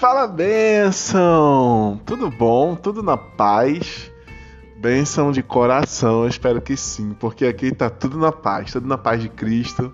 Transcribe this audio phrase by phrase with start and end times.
[0.00, 2.00] Fala benção!
[2.06, 2.74] Tudo bom?
[2.74, 4.10] Tudo na paz?
[4.78, 9.20] Benção de coração, espero que sim, porque aqui tá tudo na paz, tudo na paz
[9.20, 9.92] de Cristo.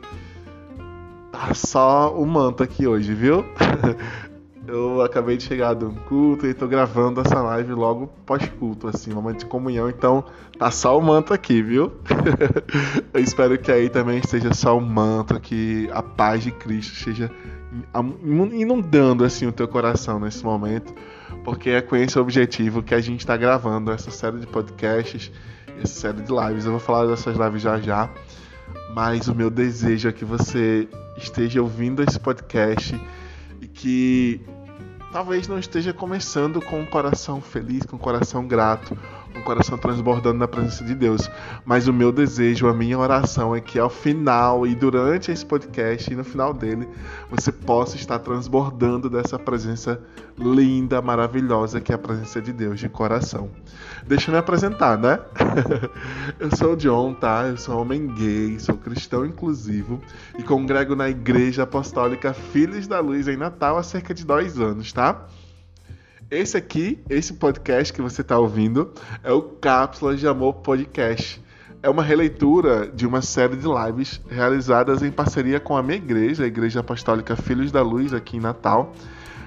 [1.33, 3.45] Tá só o manto aqui hoje, viu?
[4.65, 9.13] Eu acabei de chegar de um culto e tô gravando essa live logo pós-culto, assim,
[9.13, 10.25] momento de comunhão, então
[10.57, 11.93] tá só o manto aqui, viu?
[13.13, 17.31] eu espero que aí também esteja só o manto, que a paz de Cristo esteja
[18.23, 20.95] inundando assim o teu coração nesse momento,
[21.45, 25.31] porque é com esse objetivo que a gente está gravando essa série de podcasts,
[25.83, 26.65] essa série de lives.
[26.65, 28.11] Eu vou falar dessas lives já já,
[28.95, 32.99] mas o meu desejo é que você esteja ouvindo esse podcast
[33.61, 34.41] e que
[35.13, 38.97] talvez não esteja começando com um coração feliz, com um coração grato,
[39.37, 41.31] um coração transbordando na presença de Deus.
[41.65, 46.13] Mas o meu desejo, a minha oração é que ao final e durante esse podcast
[46.13, 46.89] e no final dele,
[47.31, 50.01] você possa estar transbordando dessa presença
[50.39, 53.51] linda, maravilhosa que é a presença de Deus de coração.
[54.07, 55.19] Deixa eu me apresentar, né?
[56.39, 57.47] eu sou o John, tá?
[57.49, 60.01] Eu sou homem gay, sou cristão inclusivo
[60.39, 64.93] e congrego na Igreja Apostólica Filhos da Luz em Natal há cerca de dois anos,
[64.93, 65.27] tá?
[66.29, 71.41] Esse aqui, esse podcast que você está ouvindo, é o Cápsulas de Amor Podcast.
[71.81, 76.43] É uma releitura de uma série de lives realizadas em parceria com a minha igreja,
[76.43, 78.93] a Igreja Apostólica Filhos da Luz, aqui em Natal,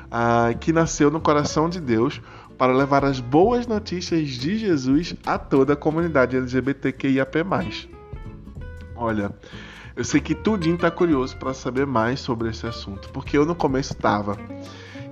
[0.06, 2.22] uh, que nasceu no coração de Deus
[2.58, 7.44] para levar as boas notícias de Jesus a toda a comunidade LGBTQIAP+.
[8.96, 9.36] Olha,
[9.98, 13.54] eu sei que tudinho está curioso para saber mais sobre esse assunto, porque eu no
[13.54, 14.38] começo estava.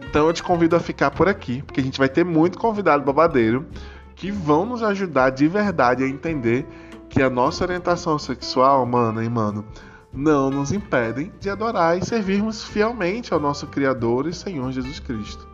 [0.10, 3.04] Então eu te convido a ficar por aqui, porque a gente vai ter muito convidado
[3.04, 3.68] babadeiro
[4.16, 6.66] que vão nos ajudar de verdade a entender
[7.10, 9.66] que a nossa orientação sexual, mano e mano,
[10.12, 15.48] não nos impedem de adorar e servirmos fielmente ao nosso Criador e Senhor Jesus Cristo.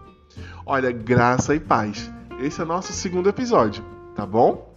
[0.66, 2.12] Olha, graça e paz.
[2.40, 3.84] Esse é o nosso segundo episódio,
[4.16, 4.73] tá bom?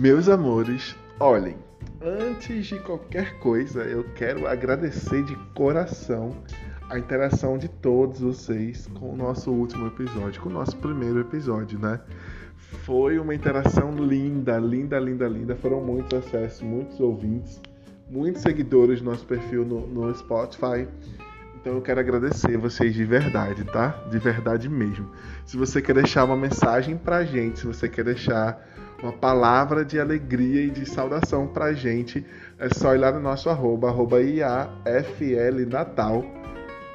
[0.00, 1.58] Meus amores, olhem,
[2.00, 6.34] antes de qualquer coisa, eu quero agradecer de coração
[6.88, 11.78] a interação de todos vocês com o nosso último episódio, com o nosso primeiro episódio,
[11.78, 12.00] né?
[12.56, 15.54] Foi uma interação linda, linda, linda, linda.
[15.54, 17.60] Foram muitos acessos, muitos ouvintes,
[18.08, 20.88] muitos seguidores no nosso perfil no, no Spotify.
[21.60, 24.02] Então eu quero agradecer vocês de verdade, tá?
[24.10, 25.10] De verdade mesmo.
[25.44, 28.69] Se você quer deixar uma mensagem pra gente, se você quer deixar
[29.02, 32.24] uma palavra de alegria e de saudação pra gente,
[32.58, 35.20] é só ir lá no nosso arroba, arroba IAFLNatal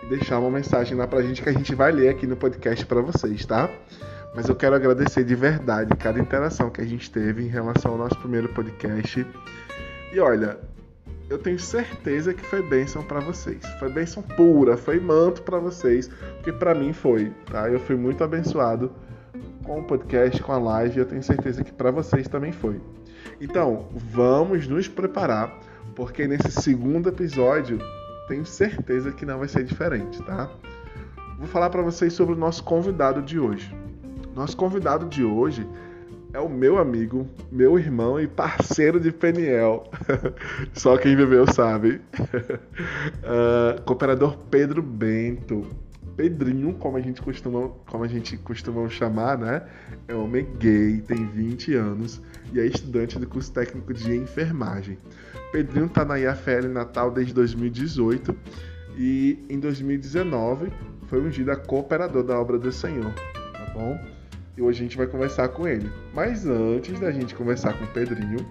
[0.04, 2.86] e deixar uma mensagem lá pra gente que a gente vai ler aqui no podcast
[2.86, 3.70] para vocês, tá?
[4.36, 7.98] Mas eu quero agradecer de verdade cada interação que a gente teve em relação ao
[7.98, 9.26] nosso primeiro podcast.
[10.14, 10.60] E olha,
[11.30, 13.66] eu tenho certeza que foi bênção para vocês.
[13.80, 17.70] Foi bênção pura, foi manto para vocês, porque para mim foi, tá?
[17.70, 18.92] Eu fui muito abençoado
[19.66, 22.80] com o podcast, com a live, eu tenho certeza que para vocês também foi.
[23.42, 25.60] Então, vamos nos preparar,
[25.96, 27.80] porque nesse segundo episódio
[28.28, 30.50] tenho certeza que não vai ser diferente, tá?
[31.38, 33.76] Vou falar para vocês sobre o nosso convidado de hoje.
[34.34, 35.68] Nosso convidado de hoje
[36.34, 39.90] é o meu amigo, meu irmão e parceiro de Peniel.
[40.74, 42.02] Só quem viveu sabe.
[42.20, 45.66] uh, cooperador Pedro Bento.
[46.16, 49.64] Pedrinho, como a gente costuma, como a gente costuma chamar, né?
[50.08, 52.22] É homem gay, tem 20 anos
[52.54, 54.98] e é estudante do curso técnico de enfermagem.
[55.52, 58.36] Pedrinho está na IAFL Natal desde 2018
[58.98, 60.72] e em 2019
[61.08, 64.00] foi ungido a cooperador da obra do Senhor, tá bom?
[64.58, 65.92] E hoje a gente vai conversar com ele.
[66.14, 68.46] Mas antes da gente conversar com o Pedrinho,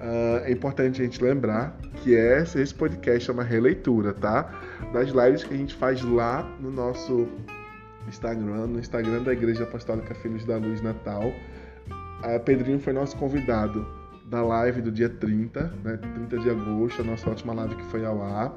[0.00, 4.52] uh, é importante a gente lembrar que esse, esse podcast é uma releitura, tá?
[4.92, 7.28] Das lives que a gente faz lá no nosso
[8.08, 11.28] Instagram, no Instagram da Igreja Apostólica Filhos da Luz Natal.
[11.28, 13.86] Uh, Pedrinho foi nosso convidado
[14.26, 15.96] da live do dia 30, né?
[15.96, 18.54] 30 de agosto, a nossa última live que foi ao ar.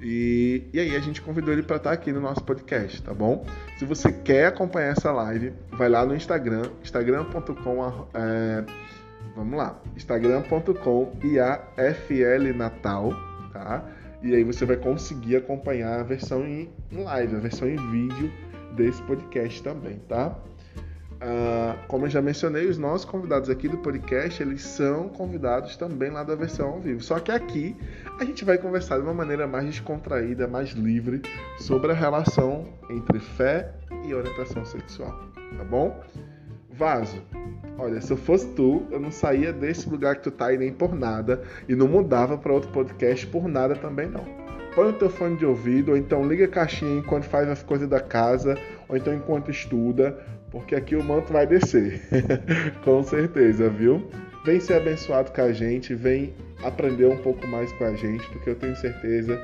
[0.00, 3.14] E, e aí a gente convidou ele para estar tá aqui no nosso podcast, tá
[3.14, 3.44] bom?
[3.78, 8.64] Se você quer acompanhar essa live, vai lá no Instagram, instagram.com, é,
[9.36, 13.12] vamos lá, instagram.com iaflnatal,
[13.52, 13.84] tá?
[14.22, 18.32] E aí você vai conseguir acompanhar a versão em live, a versão em vídeo
[18.74, 20.34] desse podcast também, tá?
[21.16, 26.10] Uh, como eu já mencionei, os nossos convidados aqui do podcast, eles são convidados também
[26.10, 27.02] lá da versão ao vivo.
[27.02, 27.76] Só que aqui
[28.18, 31.22] a gente vai conversar de uma maneira mais descontraída, mais livre,
[31.58, 33.72] sobre a relação entre fé
[34.04, 35.12] e orientação sexual,
[35.56, 35.98] tá bom?
[36.76, 37.22] Vaso,
[37.78, 40.70] olha, se eu fosse tu, eu não saía desse lugar que tu tá aí nem
[40.70, 44.24] por nada e não mudava para outro podcast por nada também não.
[44.74, 47.88] Põe o teu fone de ouvido, ou então liga a caixinha enquanto faz as coisas
[47.88, 50.18] da casa, ou então enquanto estuda,
[50.50, 52.02] porque aqui o manto vai descer.
[52.84, 54.06] com certeza, viu?
[54.44, 58.50] Vem ser abençoado com a gente, vem aprender um pouco mais com a gente, porque
[58.50, 59.40] eu tenho certeza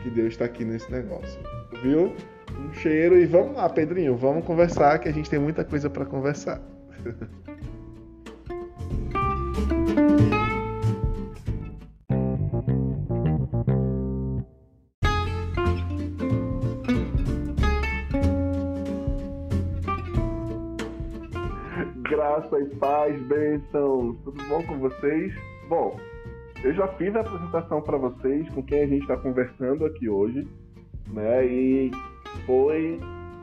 [0.00, 1.40] que Deus está aqui nesse negócio.
[1.82, 2.14] Viu?
[2.56, 6.04] Um cheiro e vamos lá, Pedrinho, vamos conversar que a gente tem muita coisa para
[6.04, 6.60] conversar.
[22.08, 25.34] Graça e paz, bênçãos, tudo bom com vocês?
[25.68, 25.98] Bom,
[26.64, 30.48] eu já fiz a apresentação para vocês com quem a gente está conversando aqui hoje,
[31.12, 31.46] né?
[31.46, 31.90] E
[32.46, 33.00] foi,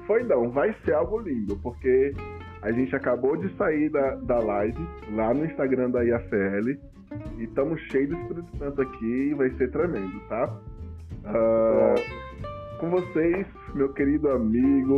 [0.07, 2.13] foi não, vai ser algo lindo, porque
[2.61, 6.69] a gente acabou de sair da, da live lá no Instagram da IACL
[7.37, 10.51] e estamos cheios do Espírito Santo aqui e vai ser tremendo, tá?
[11.25, 14.95] Uh, com vocês, meu querido amigo,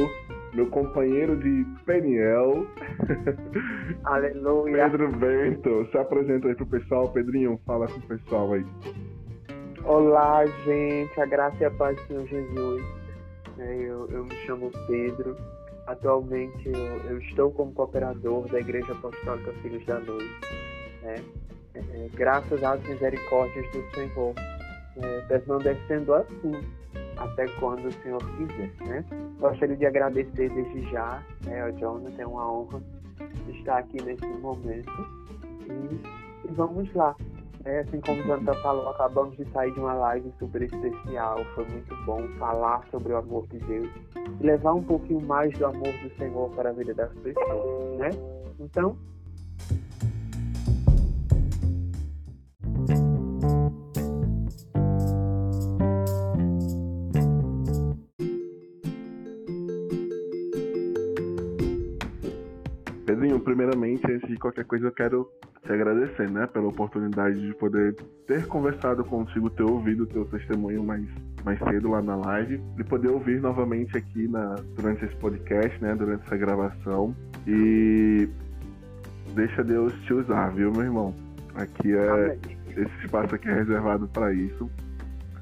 [0.53, 2.65] meu companheiro de Peniel.
[4.03, 4.89] Aleluia.
[4.89, 5.87] Pedro Bento.
[5.91, 7.09] Se apresenta aí pro pessoal.
[7.09, 8.65] Pedrinho, fala com o pessoal aí.
[9.83, 11.19] Olá, gente.
[11.21, 12.83] A graça e a paz do Senhor Jesus.
[13.59, 15.35] É, eu, eu me chamo Pedro.
[15.85, 20.25] Atualmente eu, eu, estou como cooperador da Igreja Apostólica Filhos da Luz.
[21.01, 21.15] Né?
[21.73, 24.33] É, é, graças às misericórdias do Senhor,
[24.97, 26.51] é, permanecendo assim
[27.17, 29.05] até quando o Senhor quiser, né?
[29.39, 32.81] Gostaria de agradecer desde já, né, ao Jonathan, é uma honra
[33.49, 34.91] estar aqui nesse momento.
[35.67, 37.15] E, e vamos lá.
[37.67, 41.43] É, assim como o Jonathan falou, acabamos de sair de uma live super especial.
[41.53, 43.89] Foi muito bom falar sobre o amor de Deus
[44.39, 48.09] e levar um pouquinho mais do amor do Senhor para a vida das pessoas, né?
[48.57, 48.97] Então,
[63.47, 65.31] primeiramente, antes de qualquer coisa, eu quero
[65.65, 67.95] te agradecer, né, pela oportunidade de poder
[68.27, 71.05] ter conversado contigo, ter ouvido o teu testemunho mais,
[71.45, 75.95] mais cedo lá na live, de poder ouvir novamente aqui na, durante esse podcast, né,
[75.95, 77.15] durante essa gravação.
[77.47, 78.27] E
[79.33, 81.15] deixa Deus te usar, viu, meu irmão?
[81.55, 82.37] Aqui é.
[82.71, 84.65] Esse espaço aqui é reservado para isso.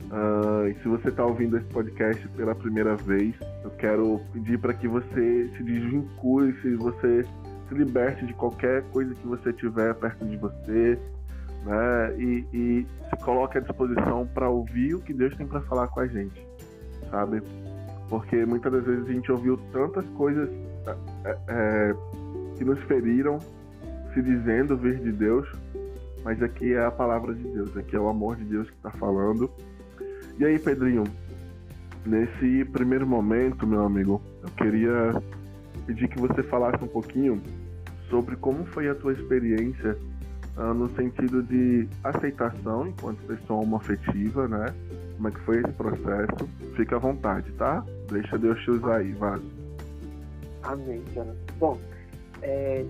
[0.03, 4.75] Uh, e se você está ouvindo esse podcast pela primeira vez, eu quero pedir para
[4.75, 7.25] que você se desvincule, se você
[7.67, 10.99] se liberte de qualquer coisa que você tiver perto de você,
[11.65, 12.15] né?
[12.17, 15.99] E, e se coloque à disposição para ouvir o que Deus tem para falar com
[15.99, 16.45] a gente,
[17.09, 17.41] sabe?
[18.09, 20.49] Porque muitas das vezes a gente ouviu tantas coisas
[21.25, 21.95] é, é,
[22.57, 23.39] que nos feriram,
[24.13, 25.47] se dizendo vir de Deus,
[26.23, 28.91] mas aqui é a palavra de Deus, aqui é o amor de Deus que está
[28.91, 29.49] falando.
[30.39, 31.03] E aí, Pedrinho,
[32.05, 35.21] nesse primeiro momento, meu amigo, eu queria
[35.85, 37.41] pedir que você falasse um pouquinho
[38.09, 39.97] sobre como foi a tua experiência
[40.57, 44.65] uh, no sentido de aceitação enquanto pessoa homoafetiva, né?
[45.15, 46.49] Como é que foi esse processo?
[46.75, 47.85] Fica à vontade, tá?
[48.11, 49.43] Deixa Deus te usar aí, Vaso.
[50.63, 51.37] Amém, Jonathan.
[51.59, 51.79] Bom,
[52.41, 52.85] é,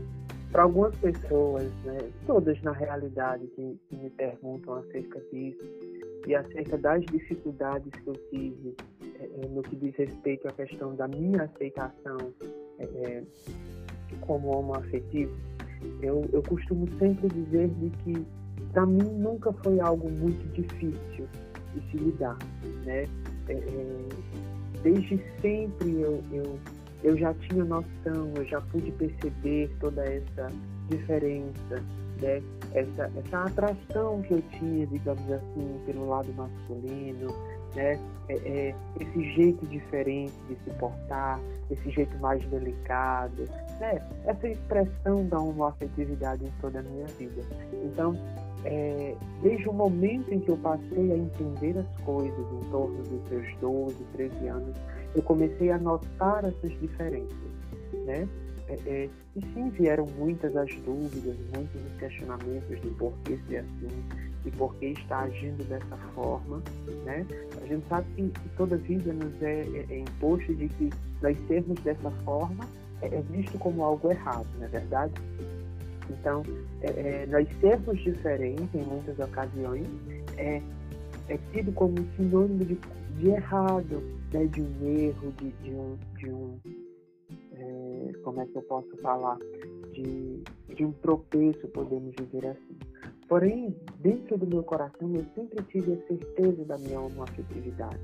[0.51, 5.59] para algumas pessoas, né, todas na realidade que, que, me perguntam acerca disso
[6.25, 8.75] e acerca das dificuldades que eu tive
[9.19, 12.33] é, é no que diz respeito à questão da minha aceitação
[12.79, 13.23] é, é,
[14.21, 15.35] como homoafetivo,
[16.01, 18.25] eu, eu costumo sempre dizer de que
[18.71, 21.27] para mim nunca foi algo muito difícil
[21.73, 22.37] de se lidar,
[22.83, 23.05] né?
[23.47, 24.09] É, é,
[24.81, 26.59] desde sempre eu, eu,
[27.03, 30.47] eu já tinha noção, eu já pude perceber toda essa
[30.89, 31.83] diferença,
[32.21, 32.41] né?
[32.73, 37.33] Essa, essa atração que eu tinha, digamos assim, pelo lado masculino,
[37.75, 37.99] né?
[38.27, 41.39] É, é, esse jeito diferente de se portar,
[41.69, 43.47] esse jeito mais delicado,
[43.79, 44.01] né?
[44.25, 47.43] essa expressão da homoafetividade em toda a minha vida.
[47.83, 48.17] Então,
[48.63, 53.27] é, desde o momento em que eu passei a entender as coisas, em torno dos
[53.29, 54.75] seus 12, 13 anos,
[55.15, 57.37] eu comecei a notar essas diferenças.
[58.05, 58.27] Né?
[58.67, 63.57] É, é, e sim, vieram muitas as dúvidas, muitos os questionamentos de por que ser
[63.57, 64.03] assim,
[64.45, 66.61] e por que está agindo dessa forma,
[67.03, 67.25] né?
[67.61, 70.89] A gente sabe que, toda vida nos é, é, é, imposto de que
[71.21, 72.67] nós sermos dessa forma
[73.01, 75.13] é, é visto como algo errado, não é verdade?
[76.09, 76.43] Então,
[76.81, 79.87] é, é, nós sermos diferentes em muitas ocasiões
[80.37, 80.61] é,
[81.29, 82.77] é tido como sinônimo de,
[83.17, 84.45] de errado, né?
[84.45, 86.59] de um erro, de, de um, de um
[87.53, 89.37] é, como é que eu posso falar,
[89.93, 90.43] de,
[90.75, 92.94] de um tropeço, podemos dizer assim.
[93.27, 97.99] Porém, dentro do meu coração, eu sempre tive a certeza da minha homoafetividade.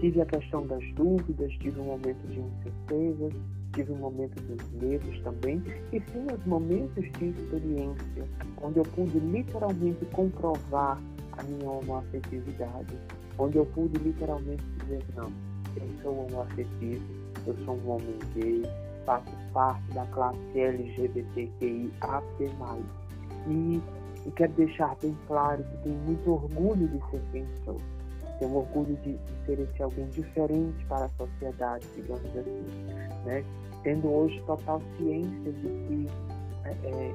[0.00, 3.32] Tive a questão das dúvidas, tive um momento de incertezas,
[3.74, 5.62] tive um momento dos medos também,
[5.92, 8.24] e sim os momentos de experiência,
[8.62, 11.00] onde eu pude literalmente comprovar
[11.38, 12.98] a minha homoafetividade,
[13.38, 15.32] onde eu pude literalmente dizer, não,
[15.76, 17.04] eu sou homoafetivo,
[17.46, 18.62] eu sou um homem gay,
[19.06, 21.90] faço parte da classe LGBTQIAP+.
[23.48, 23.80] E,
[24.26, 27.76] e quero deixar bem claro que tenho muito orgulho de ser quem sou.
[28.38, 32.64] Tenho orgulho de, de ser esse alguém diferente para a sociedade, digamos assim.
[33.24, 33.44] Né?
[33.82, 36.06] Tendo hoje total ciência de que
[36.64, 37.14] é, é,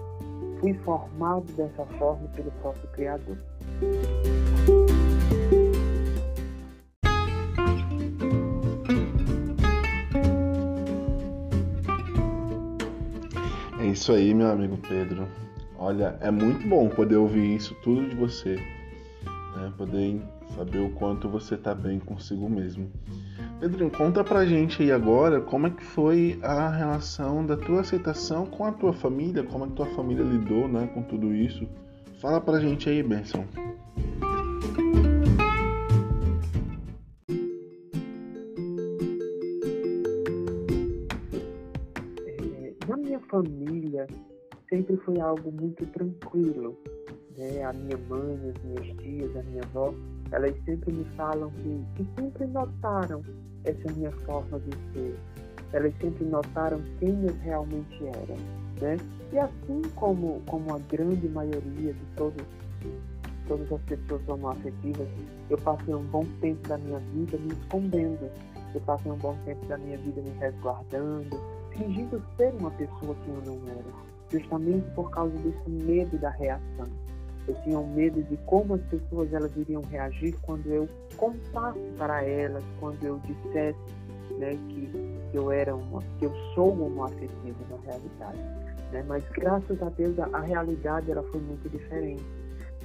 [0.60, 3.38] fui formado dessa forma pelo próprio Criador.
[13.80, 15.28] É isso aí, meu amigo Pedro.
[15.77, 19.74] Olha, é muito bom poder ouvir isso tudo de você, né?
[19.77, 20.22] poder
[20.55, 22.89] saber o quanto você tá bem consigo mesmo.
[23.60, 28.46] Pedro, conta pra gente aí agora como é que foi a relação da tua aceitação
[28.46, 31.67] com a tua família, como é que tua família lidou né, com tudo isso.
[32.22, 33.46] Fala pra gente aí, Benção.
[42.88, 44.05] na minha família
[44.75, 46.77] sempre foi algo muito tranquilo.
[47.38, 47.63] Né?
[47.63, 49.94] A minha mãe, as minhas tias, a minha avó,
[50.32, 53.22] elas sempre me falam que, que sempre notaram
[53.63, 55.15] essa minha forma de ser.
[55.72, 58.36] Elas sempre notaram quem eu realmente era.
[58.82, 58.98] Né?
[59.32, 62.44] E assim como, como a grande maioria de todos,
[63.48, 65.08] todas as pessoas homoafetivas,
[65.50, 68.29] eu passei um bom tempo da minha vida me escondendo.
[68.74, 71.29] Eu passei um bom tempo da minha vida me resguardando,
[71.72, 76.88] fingindo ser uma pessoa que eu não era, justamente por causa desse medo da reação.
[77.48, 82.24] Eu tinha um medo de como as pessoas elas iriam reagir quando eu contasse para
[82.24, 83.80] elas, quando eu dissesse
[84.39, 84.89] né, que
[85.34, 88.39] eu era uma, que eu sou homoafetivo na realidade.
[88.92, 89.06] Né?
[89.08, 92.24] Mas graças a Deus a, a realidade ela foi muito diferente.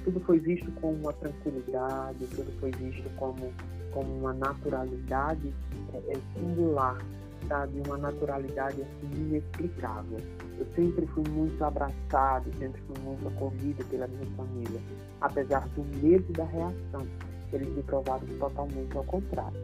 [0.03, 3.51] Tudo foi visto com uma tranquilidade, tudo foi visto como,
[3.91, 5.53] como uma naturalidade
[5.93, 6.97] é, é singular
[7.41, 10.19] de uma naturalidade assim inexplicável.
[10.57, 14.79] Eu sempre fui muito abraçado, sempre fui muito acolhido pela minha família,
[15.19, 17.05] apesar do medo da reação.
[17.51, 19.59] Eles me provaram totalmente ao contrário.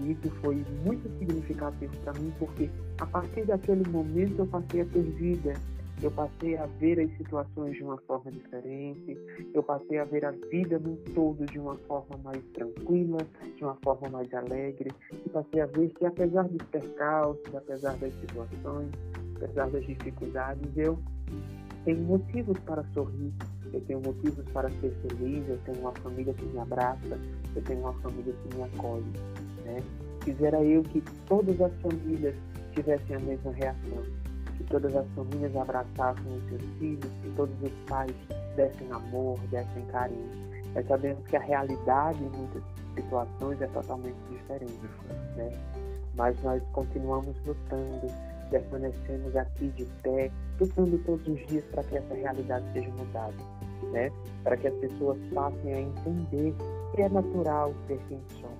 [0.00, 4.84] E isso foi muito significativo para mim, porque a partir daquele momento eu passei a
[4.84, 5.54] ter vida,
[6.02, 9.16] eu passei a ver as situações de uma forma diferente,
[9.54, 13.18] eu passei a ver a vida no todo de uma forma mais tranquila,
[13.56, 18.12] de uma forma mais alegre, e passei a ver que apesar dos percalços, apesar das
[18.14, 18.90] situações,
[19.36, 20.98] apesar das dificuldades, eu
[21.84, 23.32] tenho motivos para sorrir,
[23.72, 27.18] eu tenho motivos para ser feliz, eu tenho uma família que me abraça,
[27.54, 29.12] eu tenho uma família que me acolhe.
[29.64, 29.82] Né?
[30.22, 32.34] Quisera eu que todas as famílias
[32.72, 34.23] tivessem a mesma reação
[34.64, 38.14] que todas as famílias abraçassem os seus filhos, que todos os pais
[38.56, 40.30] dessem amor, dessem carinho.
[40.74, 42.62] Nós sabemos que a realidade em muitas
[42.94, 44.80] situações é totalmente diferente,
[45.36, 45.52] né?
[46.16, 48.06] Mas nós continuamos lutando,
[48.50, 50.30] permanecemos aqui de pé,
[50.60, 53.34] lutando todos os dias para que essa realidade seja mudada,
[53.92, 54.10] né?
[54.42, 56.54] Para que as pessoas passem a entender
[56.94, 58.54] que é natural ser quem somos.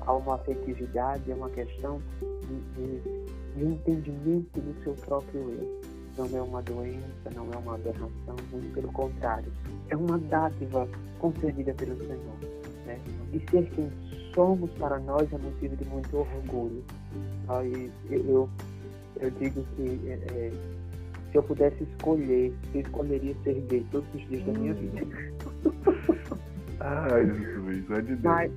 [0.00, 3.15] A homoafetividade é uma questão de, de
[3.56, 5.80] de entendimento do seu próprio eu.
[6.16, 9.52] Não é uma doença, não é uma aberração, muito pelo contrário.
[9.90, 12.38] É uma dádiva concedida pelo Senhor.
[12.86, 12.98] Né?
[13.32, 13.90] E ser quem
[14.34, 16.82] somos para nós é motivo de muito orgulho.
[17.48, 18.48] Aí eu,
[19.20, 20.52] eu digo que é, é,
[21.30, 25.06] se eu pudesse escolher, eu escolheria ser gay todos os dias da minha vida.
[26.80, 28.22] Ai, Jesus, é de Deus.
[28.22, 28.52] Mas,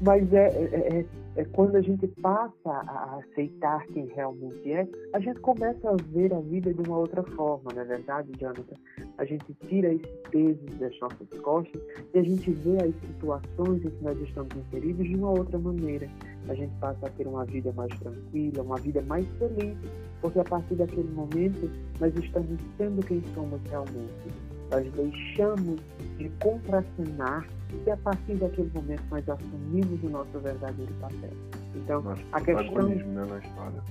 [0.00, 5.20] mas é, é, é é quando a gente passa a aceitar quem realmente é, a
[5.20, 8.74] gente começa a ver a vida de uma outra forma, não é verdade, Jonathan?
[9.18, 11.80] A gente tira esse peso das nossas costas
[12.14, 16.08] e a gente vê as situações em que nós estamos inseridos de uma outra maneira.
[16.48, 19.76] A gente passa a ter uma vida mais tranquila, uma vida mais feliz,
[20.22, 24.55] porque a partir daquele momento nós estamos sendo quem somos realmente.
[24.70, 25.80] Nós deixamos
[26.18, 27.46] de contracenar
[27.86, 31.30] e a partir daquele momento nós assumimos o nosso verdadeiro papel.
[31.74, 32.88] Então, a questão.
[32.88, 33.82] Né, na história.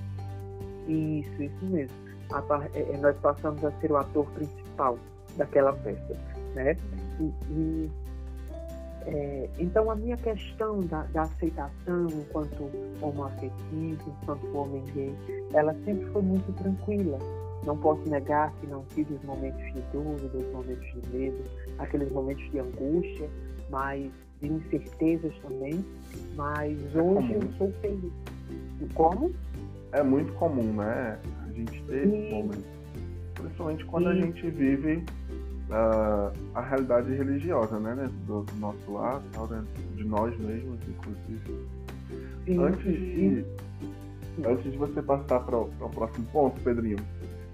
[0.88, 1.96] Isso, isso mesmo.
[2.32, 2.42] A,
[2.74, 4.98] é, é, nós passamos a ser o ator principal
[5.36, 6.16] daquela peça.
[6.54, 6.76] Né?
[7.20, 7.90] E, e
[9.06, 12.68] é, então, a minha questão da, da, aceitação enquanto
[13.00, 15.14] homoafetivo, enquanto homem gay,
[15.52, 17.18] ela sempre foi muito tranquila.
[17.66, 21.44] Não posso negar que não tive os momentos de dúvida, os momentos de medo,
[21.78, 23.28] aqueles momentos de angústia,
[23.68, 25.84] mas de incertezas também.
[26.36, 27.40] Mas é hoje comum.
[27.42, 28.12] eu sou feliz.
[28.80, 29.34] E como?
[29.92, 31.18] É muito comum, né?
[31.44, 32.16] A gente ter e...
[32.16, 32.76] esse momento.
[33.34, 34.12] Principalmente quando e...
[34.12, 35.04] a gente vive
[35.70, 37.94] uh, a realidade religiosa, né?
[37.96, 41.66] Dentro do, do nosso lar, dentro de nós mesmos, inclusive.
[42.46, 42.56] E...
[42.56, 43.44] Antes de.
[44.46, 46.98] Antes de você passar para o próximo ponto, Pedrinho,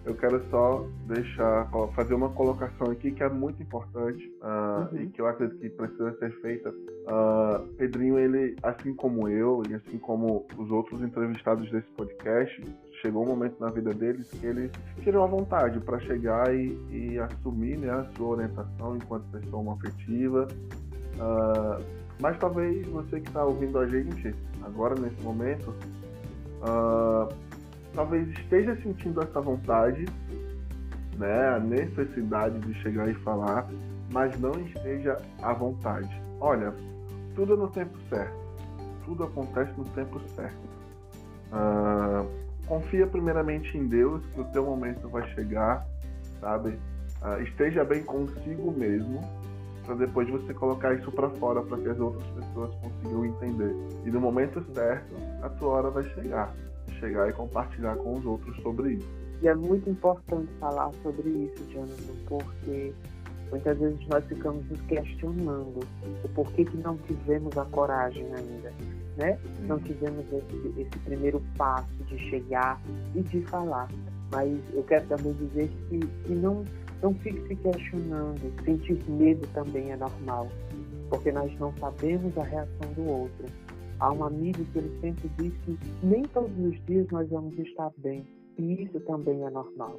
[0.05, 5.03] eu quero só deixar, fazer uma colocação aqui que é muito importante uh, uhum.
[5.03, 6.71] e que eu acredito que precisa ser feita.
[6.71, 12.63] Uh, Pedrinho, ele, assim como eu e assim como os outros entrevistados desse podcast,
[13.01, 17.19] chegou um momento na vida deles que eles tiram a vontade para chegar e, e,
[17.19, 20.49] assumir né, a sua orientação enquanto pessoa afetiva.
[21.15, 25.73] Uh, mas talvez você que está ouvindo a gente agora nesse momento
[27.95, 30.07] talvez esteja sentindo essa vontade,
[31.17, 33.69] né, a necessidade de chegar e falar,
[34.11, 36.11] mas não esteja à vontade.
[36.41, 36.75] Olha,
[37.35, 38.35] tudo é no tempo certo,
[39.05, 40.73] tudo acontece no tempo certo.
[41.53, 42.29] Uh,
[42.67, 45.87] confia primeiramente em Deus, que o teu momento vai chegar,
[46.41, 46.79] sabe?
[47.21, 49.21] Uh, esteja bem consigo mesmo,
[49.85, 53.75] para depois você colocar isso para fora, para que as outras pessoas consigam entender.
[54.07, 56.55] E no momento certo, a tua hora vai chegar
[57.03, 59.09] chegar e compartilhar com os outros sobre isso.
[59.43, 62.93] E é muito importante falar sobre isso, Jonathan, porque
[63.51, 65.81] muitas vezes nós ficamos nos questionando
[66.25, 68.73] o porquê que não tivemos a coragem ainda,
[69.17, 69.37] né?
[69.67, 72.81] Não tivemos esse, esse primeiro passo de chegar
[73.17, 73.89] e de falar.
[74.31, 76.65] Mas eu quero também dizer que, que não,
[77.03, 80.49] não fique se questionando, sentir medo também é normal,
[81.11, 83.47] porque nós não sabemos a reação do outro.
[84.03, 87.89] Há um amigo que ele sempre diz que nem todos os dias nós vamos estar
[87.99, 88.27] bem.
[88.59, 89.97] E isso também é normal.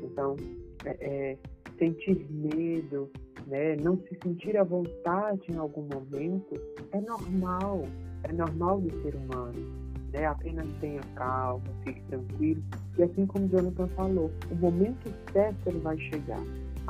[0.00, 0.36] Então,
[0.84, 1.38] é, é,
[1.76, 3.10] sentir medo,
[3.48, 6.54] né, não se sentir à vontade em algum momento,
[6.92, 7.82] é normal.
[8.22, 9.58] É normal do ser humano.
[10.12, 10.26] Né?
[10.26, 12.62] Apenas tenha calma, fique tranquilo.
[12.98, 16.40] E assim como o Jonathan falou, o momento certo ele vai chegar.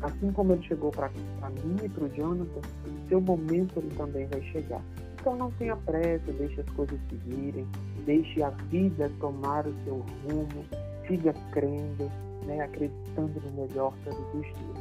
[0.02, 2.61] Assim como ele chegou para mim e para o Jonathan,
[3.08, 4.85] seu momento ele também vai chegar.
[5.20, 7.68] Então não tenha pressa, deixe as coisas seguirem,
[8.06, 10.64] deixe a vida tomar o seu rumo,
[11.06, 12.11] siga crendo,
[12.46, 14.80] né, acreditando no melhor todos os dias.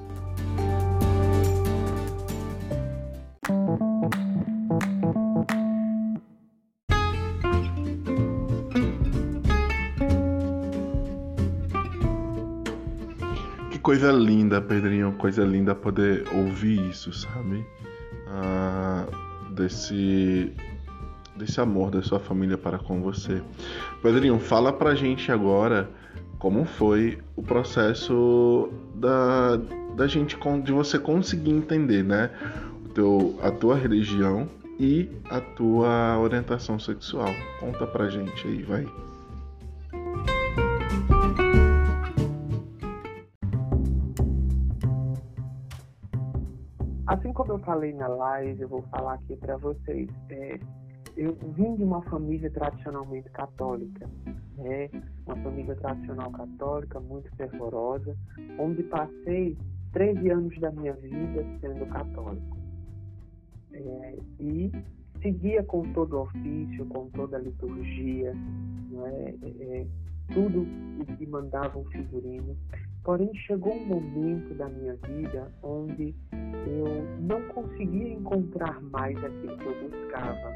[13.72, 17.66] Que coisa linda, Pedrinho, coisa linda poder ouvir isso, sabe?
[18.26, 19.06] Ah,
[19.60, 20.52] desse
[21.36, 23.42] desse amor da sua família para com você.
[24.02, 25.90] Pedrinho, fala pra gente agora
[26.38, 29.58] como foi o processo da,
[29.96, 32.30] da gente de você conseguir entender, né,
[32.86, 37.34] o teu, a tua religião e a tua orientação sexual.
[37.60, 38.86] Conta pra gente aí, vai.
[47.50, 50.08] Como eu falei na live, eu vou falar aqui para vocês.
[50.30, 50.60] É,
[51.18, 54.08] eu vim de uma família tradicionalmente católica,
[54.56, 54.88] né?
[55.26, 58.16] uma família tradicional católica, muito fervorosa,
[58.60, 59.58] onde passei
[59.94, 62.58] 13 anos da minha vida sendo católico.
[63.74, 64.72] É, e
[65.20, 68.32] seguia com todo o ofício, com toda a liturgia,
[69.08, 69.36] é?
[69.44, 69.88] É,
[70.34, 70.68] tudo
[71.02, 72.56] o que mandava o figurino.
[73.04, 76.14] Porém, chegou um momento da minha vida onde
[76.68, 76.86] eu
[77.22, 80.54] não conseguia encontrar mais aquilo que eu buscava,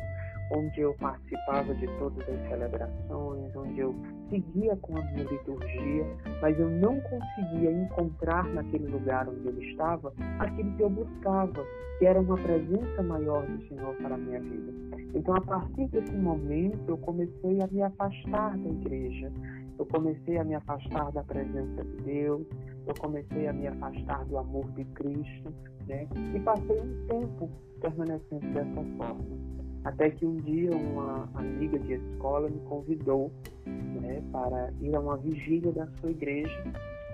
[0.52, 3.96] onde eu participava de todas as celebrações, onde eu
[4.30, 6.06] seguia com a minha liturgia,
[6.42, 11.66] mas eu não conseguia encontrar naquele lugar onde eu estava aquilo que eu buscava,
[11.98, 14.74] que era uma presença maior do Senhor para a minha vida.
[15.16, 19.32] Então, a partir desse momento, eu comecei a me afastar da igreja,
[19.78, 22.46] eu comecei a me afastar da presença de Deus,
[22.86, 25.54] eu comecei a me afastar do amor de Cristo,
[25.88, 26.08] né?
[26.36, 27.50] E passei um tempo
[27.82, 29.54] permanecendo dessa forma.
[29.84, 33.32] Até que um dia uma amiga de escola me convidou
[33.66, 36.64] né, para ir a uma vigília da sua igreja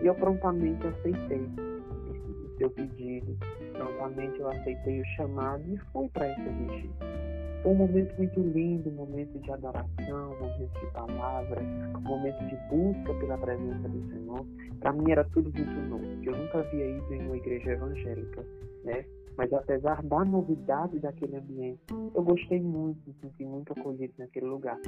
[0.01, 3.35] e eu prontamente aceitei o seu pedido.
[3.73, 7.38] Prontamente eu aceitei o chamado e fui para essa vigília.
[7.61, 11.61] Foi um momento muito lindo, um momento de adoração, um momento de palavra,
[11.97, 14.45] um momento de busca pela presença do Senhor.
[14.79, 18.45] Para mim era tudo muito novo, eu nunca havia ido em uma igreja evangélica,
[18.85, 19.05] né?
[19.35, 24.79] Mas apesar da novidade daquele ambiente, eu gostei muito, me senti muito acolhido naquele lugar.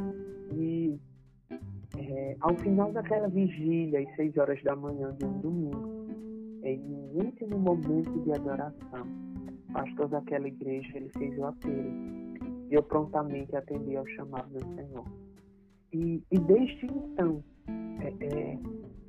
[0.53, 0.97] E
[1.97, 6.05] é, ao final daquela vigília, às seis horas da manhã de um domingo,
[6.63, 9.07] em um último momento de adoração,
[9.69, 12.30] o pastor daquela igreja ele fez o apelo
[12.71, 15.05] eu prontamente atendi ao chamado do Senhor.
[15.93, 17.43] E, e desde então,
[17.99, 18.59] é, é,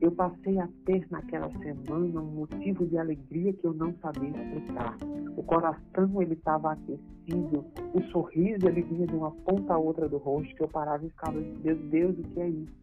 [0.00, 4.98] eu passei a ter naquela semana um motivo de alegria que eu não sabia explicar.
[5.36, 10.18] O coração ele estava aquecido, o sorriso ele vinha de uma ponta a outra do
[10.18, 12.82] rosto que eu parava e ficava, meu Deus, o que é isso?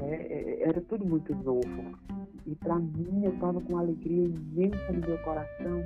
[0.00, 1.96] É, é era tudo muito novo.
[2.46, 5.82] E para mim eu estava com uma alegria imensa no meu coração.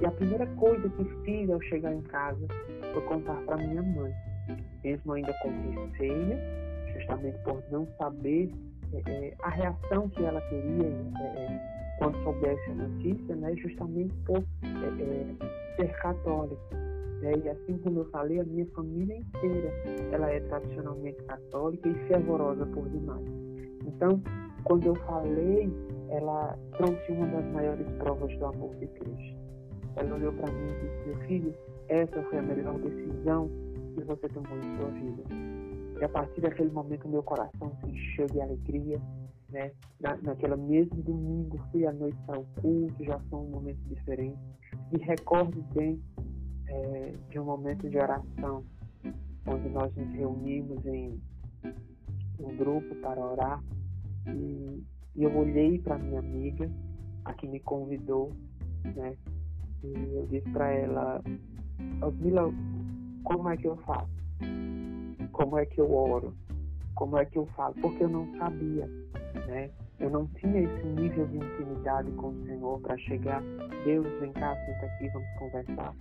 [0.00, 2.46] E a primeira coisa que fiz ao chegar em casa
[2.92, 4.12] foi contar para minha mãe,
[4.84, 6.38] mesmo ainda com receio,
[6.94, 8.50] justamente por não saber
[8.92, 14.14] é, é, a reação que ela teria é, é, quando soubesse a notícia, né, justamente
[14.26, 16.76] por é, é, ser católica.
[17.22, 17.32] Né?
[17.44, 19.72] E assim como eu falei, a minha família inteira
[20.12, 23.24] ela é tradicionalmente católica e fervorosa por demais.
[23.86, 24.20] Então,
[24.64, 25.72] quando eu falei,
[26.10, 29.36] ela trouxe uma das maiores provas do amor de Cristo.
[29.96, 31.54] Ela olhou para mim e disse: Meu filho,
[31.92, 33.50] essa foi a melhor decisão
[33.94, 35.52] que você tomou em sua vida
[36.02, 39.00] e a partir daquele momento, meu coração se encheu de alegria.
[39.50, 39.70] Né?
[40.00, 44.36] Na, naquela mesmo domingo, fui à noite para o culto, já foi um momento diferente.
[44.90, 46.02] Me recordo bem
[46.66, 48.64] é, de um momento de oração,
[49.46, 51.20] onde nós nos reunimos em
[52.40, 53.62] um grupo para orar.
[54.26, 54.82] E,
[55.14, 56.68] e eu olhei para minha amiga,
[57.24, 58.32] a que me convidou,
[58.96, 59.16] né?
[59.84, 61.22] E eu disse para ela,
[62.02, 62.52] Osmila,
[63.24, 64.22] como é que eu faço?
[65.32, 66.32] como é que eu oro,
[66.94, 68.88] como é que eu falo, porque eu não sabia,
[69.46, 69.70] né?
[69.98, 73.42] Eu não tinha esse nível de intimidade com o Senhor para chegar,
[73.84, 75.94] Deus, vem cá, senta aqui, vamos conversar.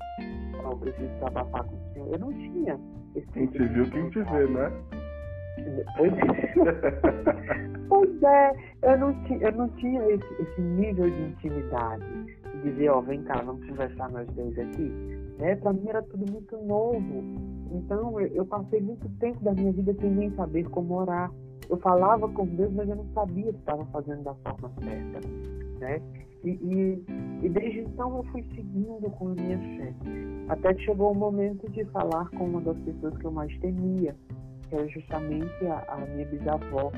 [0.63, 2.13] Eu preciso desabafar com o Senhor.
[2.13, 2.79] Eu não tinha
[3.15, 4.71] esse Quem te viu, quem te vê, né?
[5.97, 6.53] Pois é.
[7.89, 8.51] pois é,
[8.83, 12.05] eu não tinha, eu não tinha esse, esse nível de intimidade.
[12.55, 15.20] De dizer, ó, oh, vem cá, vamos conversar nós dois aqui.
[15.37, 15.55] Né?
[15.55, 17.23] Para mim era tudo muito novo.
[17.71, 21.31] Então, eu passei muito tempo da minha vida sem nem saber como orar.
[21.69, 25.19] Eu falava com Deus, mas eu não sabia se estava fazendo da forma certa,
[25.79, 26.01] né?
[26.43, 27.05] E, e,
[27.45, 29.93] e, desde então eu fui seguindo com a minha fé.
[30.49, 34.15] Até que chegou o momento de falar com uma das pessoas que eu mais temia,
[34.67, 36.91] que era justamente a, a minha bisavó,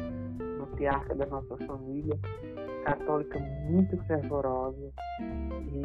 [0.59, 2.17] matriarca da nossa família,
[2.85, 3.37] católica
[3.69, 4.91] muito fervorosa.
[5.19, 5.81] E,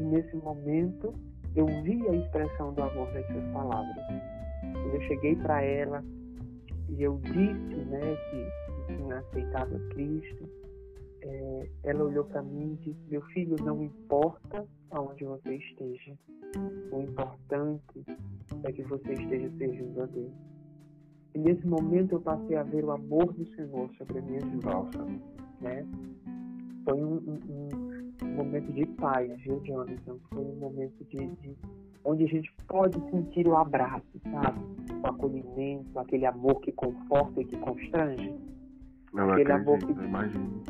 [0.00, 1.14] e nesse momento
[1.54, 4.06] eu vi a expressão do amor nas suas palavras.
[4.62, 6.02] Quando eu cheguei para ela
[6.88, 10.48] e eu disse né, que, que tinha aceitado Cristo,
[11.22, 16.16] é, ela olhou para mim e disse: Meu filho, não importa aonde você esteja,
[16.90, 18.04] o importante
[18.64, 20.32] é que você esteja servindo a Deus.
[21.34, 24.70] E nesse momento eu passei a ver o amor do Senhor sobre a minha vida.
[25.60, 25.86] Né?
[26.84, 27.89] Foi um um
[28.26, 30.16] momento de paz, viu, Jonathan?
[30.30, 31.56] Foi um momento de, de,
[32.04, 34.60] onde a gente pode sentir o abraço, sabe?
[35.02, 38.34] O acolhimento, aquele amor que conforta e que constrange.
[39.12, 40.62] Não aquele acredito, amor que imagino.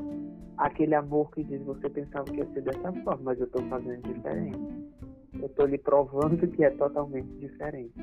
[0.57, 4.03] Aquele amor que diz, você pensava que ia ser dessa forma, mas eu estou fazendo
[4.03, 4.59] diferente.
[5.39, 7.95] Eu estou lhe provando que é totalmente diferente.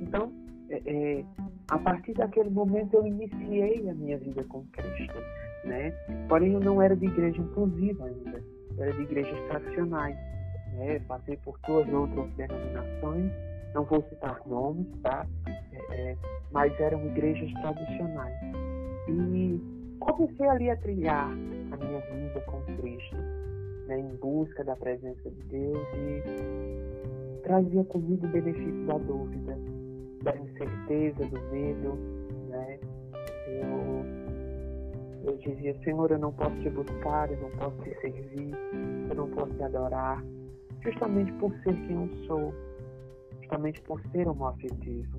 [0.00, 0.32] Então,
[0.70, 1.24] é, é,
[1.68, 5.18] a partir daquele momento eu iniciei a minha vida com Cristo,
[5.64, 5.90] né?
[6.28, 8.33] Porém eu não era de igreja inclusiva ainda
[8.76, 10.16] de igrejas tradicionais.
[10.74, 10.98] Né?
[11.06, 13.32] Passei por duas outras denominações,
[13.74, 15.26] não vou citar nomes, tá?
[15.46, 16.16] É, é,
[16.50, 18.34] mas eram igrejas tradicionais.
[19.08, 19.60] E
[20.00, 23.16] comecei ali a trilhar a minha vida com Cristo,
[23.86, 24.00] né?
[24.00, 29.58] em busca da presença de Deus e trazia comigo o benefício da dúvida,
[30.22, 31.98] da incerteza, do medo,
[32.48, 32.78] né?
[35.26, 38.54] Eu dizia, Senhor, eu não posso te buscar, eu não posso te servir,
[39.08, 40.22] eu não posso te adorar,
[40.82, 42.54] justamente por ser quem eu sou,
[43.40, 45.18] justamente por ser homoafetivo.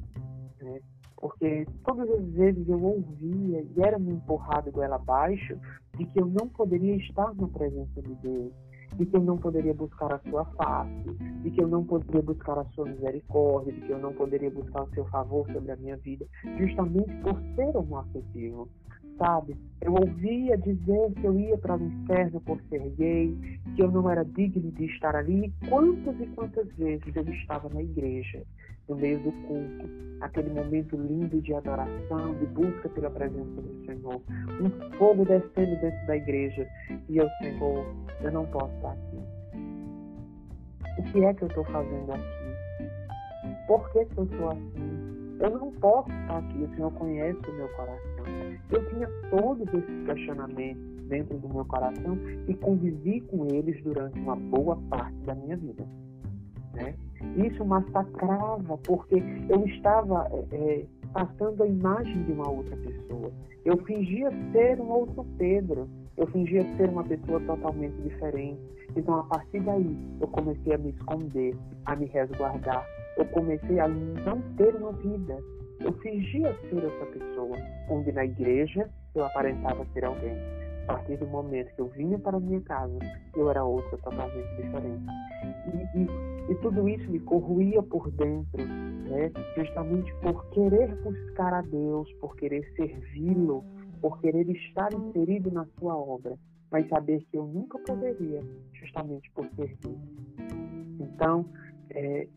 [0.61, 0.79] Né?
[1.17, 5.57] Porque todas as vezes eu ouvia e era me empurrado goela abaixo
[5.97, 8.53] de que eu não poderia estar na presença de Deus,
[8.97, 12.59] de que eu não poderia buscar a sua face, de que eu não poderia buscar
[12.59, 15.97] a sua misericórdia, de que eu não poderia buscar o seu favor sobre a minha
[15.97, 16.27] vida,
[16.59, 18.69] justamente por ser homoafetivo
[19.17, 19.55] sabe?
[19.81, 23.35] Eu ouvia dizer que eu ia para o inferno por ser gay,
[23.75, 25.53] que eu não era digno de estar ali.
[25.69, 28.41] Quantas e quantas vezes eu estava na igreja,
[28.87, 29.89] no meio do culto,
[30.21, 34.21] aquele momento lindo de adoração, de busca pela presença do Senhor,
[34.61, 36.67] um fogo descendo dentro da igreja,
[37.09, 37.85] e eu, Senhor,
[38.21, 39.17] eu não posso estar aqui.
[40.97, 42.45] O que é que eu estou fazendo aqui?
[43.67, 45.04] Por que, que eu sou assim?
[45.39, 48.25] Eu não posso estar aqui, o Senhor conhece o meu coração.
[48.71, 52.17] Eu tinha todos esses questionamentos dentro do meu coração
[52.47, 55.85] e convivi com eles durante uma boa parte da minha vida.
[56.73, 56.95] Né?
[57.37, 63.31] Isso massacrava, porque eu estava é, passando a imagem de uma outra pessoa.
[63.63, 65.89] Eu fingia ser um outro Pedro.
[66.17, 68.59] Eu fingia ser uma pessoa totalmente diferente.
[68.95, 72.85] Então, a partir daí, eu comecei a me esconder, a me resguardar.
[73.17, 75.37] Eu comecei a não ter uma vida.
[75.79, 77.57] Eu fingia ser essa pessoa,
[77.89, 80.37] onde na igreja eu aparentava ser alguém.
[80.83, 82.97] A partir do momento que eu vinha para a minha casa,
[83.35, 85.03] eu era outra totalmente diferente.
[85.73, 89.31] E, e, e tudo isso me corroía por dentro, né?
[89.57, 93.63] justamente por querer buscar a Deus, por querer servi-lo,
[93.99, 96.37] por querer estar inserido na sua obra,
[96.71, 99.97] mas saber que eu nunca poderia, justamente por servir.
[100.99, 101.45] Então,
[101.89, 102.27] é,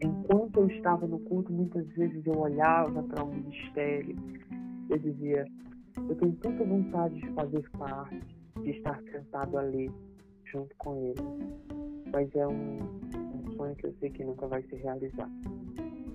[0.00, 4.16] enquanto eu estava no culto, muitas vezes eu olhava para o um ministério,
[4.90, 5.44] eu dizia,
[6.08, 8.20] eu tenho tanta vontade de fazer parte,
[8.62, 9.90] de estar sentado ali,
[10.44, 11.20] junto com ele,
[12.12, 15.30] mas é um, um sonho que eu sei que nunca vai se realizar.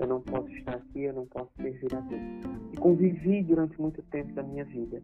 [0.02, 2.22] Eu não posso estar aqui, eu não posso servir a Deus.
[2.74, 5.00] E convivi durante muito tempo da minha vida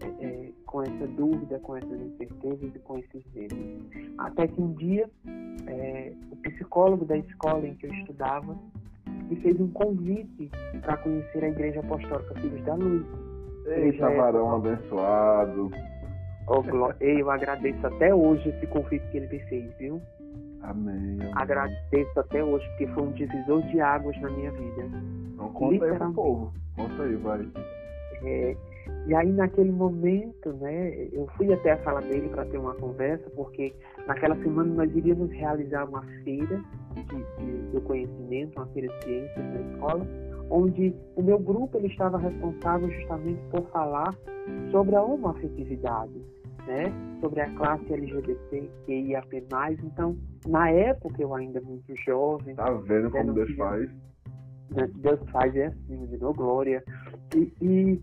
[0.00, 3.56] é, é, com essa dúvida, com essas incertezas e com esses medos.
[4.18, 5.08] Até que um dia,
[5.68, 8.58] é, o psicólogo da escola em que eu estudava
[9.28, 13.06] me fez um convite para conhecer a Igreja Apostólica Filhos da Luz.
[13.66, 15.70] Eita, varão abençoado.
[16.48, 16.64] Oh,
[16.98, 20.02] eu agradeço até hoje esse convite que ele me fez, viu?
[20.62, 21.32] Amém, amém.
[21.34, 24.82] Agradeço até hoje, porque foi um divisor de águas na minha vida.
[25.34, 26.52] Então conta aí pro povo.
[26.76, 27.48] Conta aí, vai.
[28.22, 28.56] É,
[29.06, 33.28] e aí naquele momento, né, eu fui até a sala dele para ter uma conversa,
[33.30, 33.74] porque
[34.06, 36.60] naquela semana nós iríamos realizar uma feira
[36.94, 40.06] de, de, do conhecimento, uma feira de ciências na escola,
[40.50, 44.14] onde o meu grupo ele estava responsável justamente por falar
[44.70, 46.20] sobre a homoafetividade
[46.66, 49.78] né, sobre a classe LGBT que ia mais.
[49.84, 52.54] Então, na época eu ainda muito jovem.
[52.54, 53.90] Tá vendo como Deus faz?
[54.70, 56.82] Né, Deus faz é assim, me deu glória.
[57.34, 58.02] E, e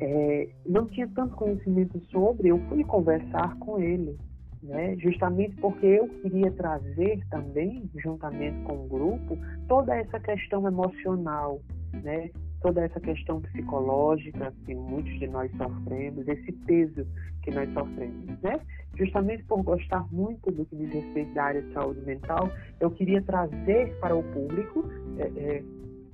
[0.00, 4.18] é, não tinha tanto conhecimento sobre, eu fui conversar com ele,
[4.62, 9.38] né, justamente porque eu queria trazer também, juntamente com o grupo,
[9.68, 11.60] toda essa questão emocional,
[12.02, 12.30] né,
[12.64, 17.06] toda essa questão psicológica que muitos de nós sofremos, esse peso
[17.42, 18.58] que nós sofremos, né?
[18.96, 22.50] Justamente por gostar muito do que diz respeito da área de saúde mental,
[22.80, 24.82] eu queria trazer para o público
[25.18, 25.62] é, é,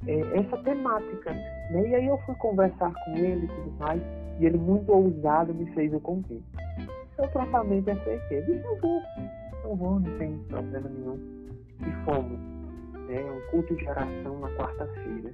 [0.08, 1.88] é, essa temática, né?
[1.88, 4.02] E aí eu fui conversar com ele e tudo mais,
[4.40, 6.42] e ele muito ousado me fez o convite.
[7.16, 9.00] Eu prontamente aceitei, disse, eu vou,
[9.62, 11.20] eu vou, não tem problema nenhum.
[11.78, 12.40] E fomos,
[13.06, 13.22] né?
[13.30, 15.32] Um culto de oração na quarta-feira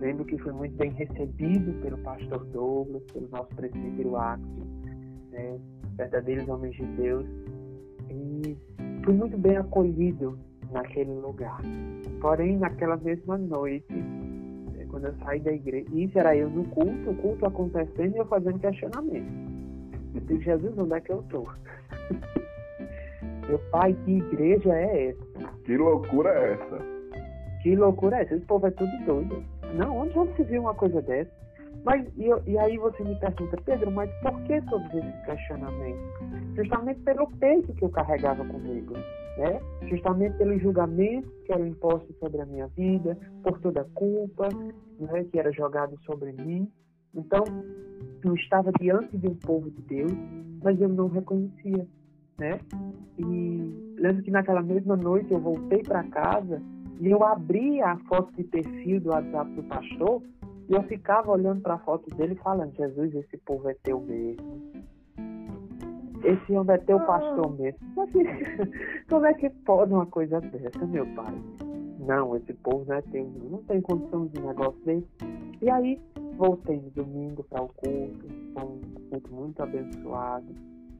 [0.00, 4.66] Lembro que foi muito bem recebido pelo pastor Douglas, pelo nosso presbítero Axel,
[5.30, 5.58] né,
[5.96, 7.26] verdadeiros homens de Deus,
[8.10, 8.56] e
[9.04, 10.38] fui muito bem acolhido
[10.70, 11.60] naquele lugar.
[12.20, 17.10] Porém, naquela mesma noite, né, quando eu saí da igreja, isso era eu no culto,
[17.10, 19.32] o culto acontecendo e eu fazendo questionamento.
[20.14, 21.48] Eu disse, Jesus, onde é que eu estou?
[23.48, 25.48] Meu pai, que igreja é essa?
[25.64, 26.78] Que loucura é essa?
[27.62, 28.34] Que loucura é essa?
[28.34, 29.55] Esse povo é tudo doido.
[29.76, 31.30] Não, onde já se viu uma coisa dessa?
[31.84, 36.02] Mas, e, e, aí você me pergunta, Pedro, mas por que todos esses questionamentos?
[36.56, 39.60] Justamente pelo peso que eu carregava comigo, né?
[39.88, 44.48] Justamente pelo julgamento que era imposto sobre a minha vida, por toda a culpa
[44.98, 46.68] né, que era jogado sobre mim.
[47.14, 47.44] Então,
[48.24, 50.12] eu estava diante de um povo de Deus,
[50.62, 51.86] mas eu não reconhecia,
[52.38, 52.58] né?
[53.18, 56.60] E lembro que naquela mesma noite eu voltei para casa
[57.00, 60.22] e eu abria a foto de perfil do WhatsApp do pastor
[60.68, 64.62] e eu ficava olhando para a foto dele falando: Jesus, esse povo é teu mesmo.
[66.24, 67.78] Esse homem é teu pastor mesmo.
[69.08, 71.34] Como é que pode uma coisa dessa, meu pai?
[72.00, 75.06] Não, esse povo não é teu, não tem condição de negócio desse.
[75.60, 76.00] E aí,
[76.36, 78.80] voltei no domingo para o culto, foi um
[79.10, 80.46] culto muito abençoado.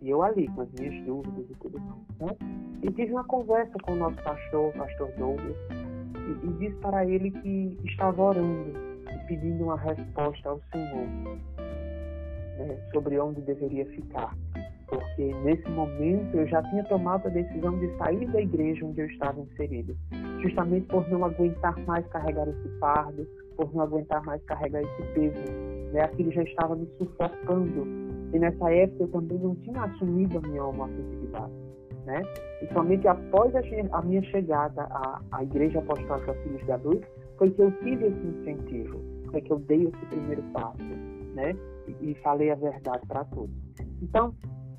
[0.07, 2.21] E eu ali, com as minhas dúvidas e tudo mais.
[2.21, 2.37] Né?
[2.85, 5.57] E tive uma conversa com o nosso pastor, o pastor Douglas,
[6.15, 8.73] e, e disse para ele que estava orando
[9.13, 11.09] e pedindo uma resposta ao Senhor
[12.57, 14.33] né, sobre onde deveria ficar.
[14.87, 19.07] Porque nesse momento eu já tinha tomado a decisão de sair da igreja onde eu
[19.07, 19.97] estava inserido,
[20.41, 25.53] justamente por não aguentar mais carregar esse fardo, por não aguentar mais carregar esse peso.
[25.93, 26.03] Né?
[26.03, 28.06] Aquilo já estava me sufocando.
[28.33, 31.67] E nessa época eu também não tinha assumido a minha homossexualidade
[32.07, 32.23] né?
[32.63, 37.05] E somente após a minha chegada à, à Igreja Apostólica Filhos da Luz
[37.37, 40.79] foi que eu tive esse incentivo, foi que eu dei esse primeiro passo,
[41.35, 41.55] né?
[41.87, 43.55] E, e falei a verdade para todos.
[44.01, 44.35] Então,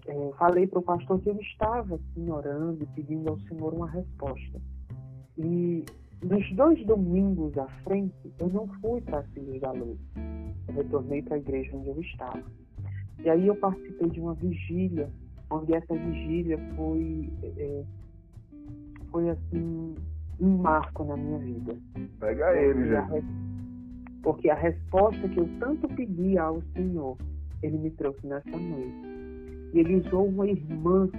[0.07, 4.59] é, falei para o pastor que eu estava assim, orando, pedindo ao Senhor uma resposta.
[5.37, 5.83] E
[6.23, 9.99] nos dois domingos à frente, eu não fui para Filhos da Luz.
[10.67, 12.43] Eu retornei para a igreja onde eu estava.
[13.23, 15.09] E aí eu participei de uma vigília,
[15.49, 17.83] onde essa vigília foi, é,
[19.11, 19.95] foi assim,
[20.39, 21.75] um marco na minha vida.
[22.19, 23.25] Pega ele, gente.
[24.21, 27.17] Porque a resposta que eu tanto pedi ao Senhor,
[27.63, 29.07] Ele me trouxe nessa noite.
[29.73, 31.09] E Ele usou uma irmã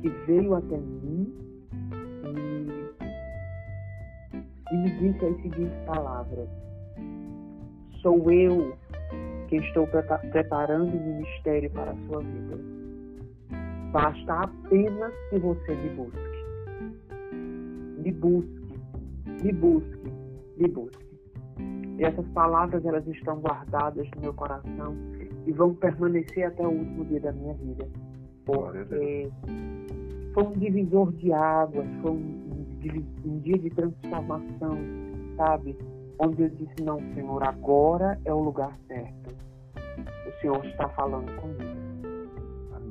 [0.00, 1.32] que veio até mim
[2.24, 2.34] e,
[4.72, 6.48] e me disse as seguintes palavras.
[8.00, 8.76] Sou eu
[9.52, 9.86] que estou
[10.30, 12.58] preparando o ministério para a sua vida.
[13.92, 16.42] Basta apenas que você me busque
[18.02, 18.50] me busque,
[19.44, 20.12] me busque,
[20.56, 21.06] me busque.
[21.98, 24.96] E essas palavras elas estão guardadas no meu coração
[25.46, 27.88] e vão permanecer até o último dia da minha vida.
[28.44, 29.30] Porque
[30.34, 32.66] foi um divisor de águas, foi um,
[33.24, 34.78] um dia de transformação,
[35.36, 35.76] sabe?
[36.18, 39.34] Onde eu disse, não, Senhor, agora é o lugar certo.
[40.26, 41.82] O Senhor está falando comigo.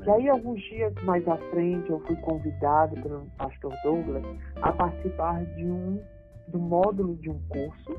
[0.05, 4.23] E aí, alguns dias mais à frente, eu fui convidado pelo pastor Douglas
[4.61, 6.01] a participar de um
[6.47, 7.95] do módulo de um curso,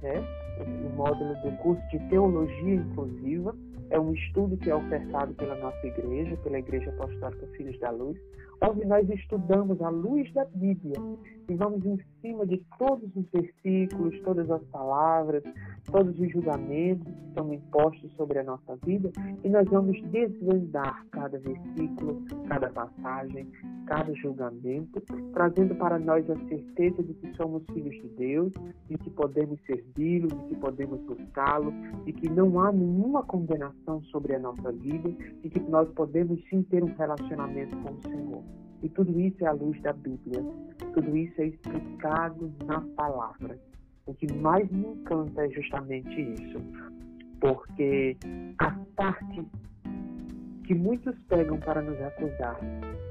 [0.00, 0.24] né?
[0.60, 3.54] O módulo do curso de teologia inclusiva,
[3.90, 8.18] é um estudo que é ofertado pela nossa igreja, pela Igreja Apostólica Filhos da Luz,
[8.62, 10.96] onde nós estudamos a luz da Bíblia
[11.48, 15.42] e vamos em cima de todos os versículos, todas as palavras,
[15.90, 19.10] todos os julgamentos que são impostos sobre a nossa vida
[19.42, 23.48] e nós vamos desvendar cada versículo, cada passagem,
[23.86, 25.00] cada julgamento,
[25.32, 28.52] trazendo para nós a certeza de que somos filhos de Deus,
[28.88, 31.72] de que podemos servi-lo, de que podemos buscá-lo,
[32.04, 35.10] de que não há nenhuma condenação sobre a nossa vida
[35.42, 38.51] e que nós podemos sim ter um relacionamento com o Senhor.
[38.82, 40.42] E tudo isso é à luz da Bíblia.
[40.92, 43.58] Tudo isso é explicado na palavra.
[44.06, 46.58] O que mais me encanta é justamente isso.
[47.40, 48.16] Porque
[48.58, 49.46] a parte
[50.64, 52.58] que muitos pegam para nos acusar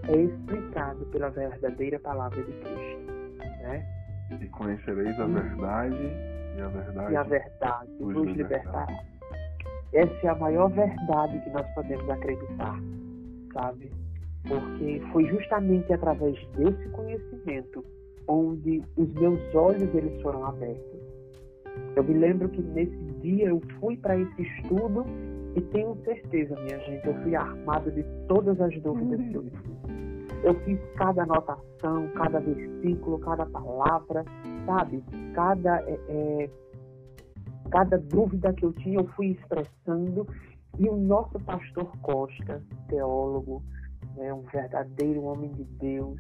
[0.08, 3.12] é explicado pela verdadeira palavra de Cristo.
[3.62, 3.86] Né?
[4.42, 5.96] E conhecereis a verdade,
[6.58, 8.88] e a verdade, e a verdade nos libertará.
[9.94, 12.80] Essa é a maior verdade que nós podemos acreditar,
[13.54, 13.92] sabe?
[14.48, 17.84] Porque foi justamente através desse conhecimento
[18.28, 21.00] onde os meus olhos eles foram abertos.
[21.96, 25.06] Eu me lembro que nesse dia eu fui para esse estudo
[25.56, 29.82] e tenho certeza, minha gente, eu fui armado de todas as dúvidas que eu fiz.
[30.44, 34.26] Eu fiz cada anotação, cada versículo, cada palavra,
[34.66, 35.04] sabe?
[35.34, 36.50] Cada, é, é,
[37.70, 40.26] cada dúvida que eu tinha eu fui expressando.
[40.80, 43.62] E o nosso pastor Costa, teólogo,
[44.16, 46.20] né, um verdadeiro homem de Deus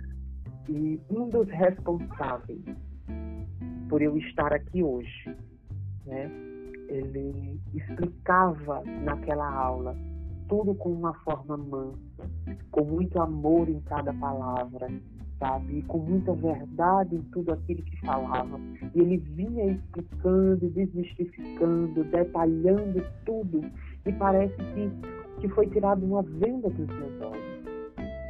[0.69, 2.61] e um dos responsáveis
[3.89, 5.35] por eu estar aqui hoje.
[6.05, 6.29] Né?
[6.87, 9.95] Ele explicava naquela aula
[10.47, 12.29] tudo com uma forma mansa,
[12.71, 14.89] com muito amor em cada palavra,
[15.39, 15.79] sabe?
[15.79, 18.59] E com muita verdade em tudo aquilo que falava.
[18.93, 23.61] E ele vinha explicando, desmistificando, detalhando tudo.
[24.05, 24.91] E parece que,
[25.39, 27.50] que foi tirado uma venda dos meus olhos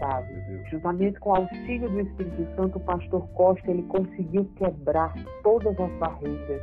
[0.02, 0.34] sabe?
[0.72, 5.92] Juntamente com o auxílio do Espírito Santo, o pastor Costa ele conseguiu quebrar todas as
[6.00, 6.62] barreiras,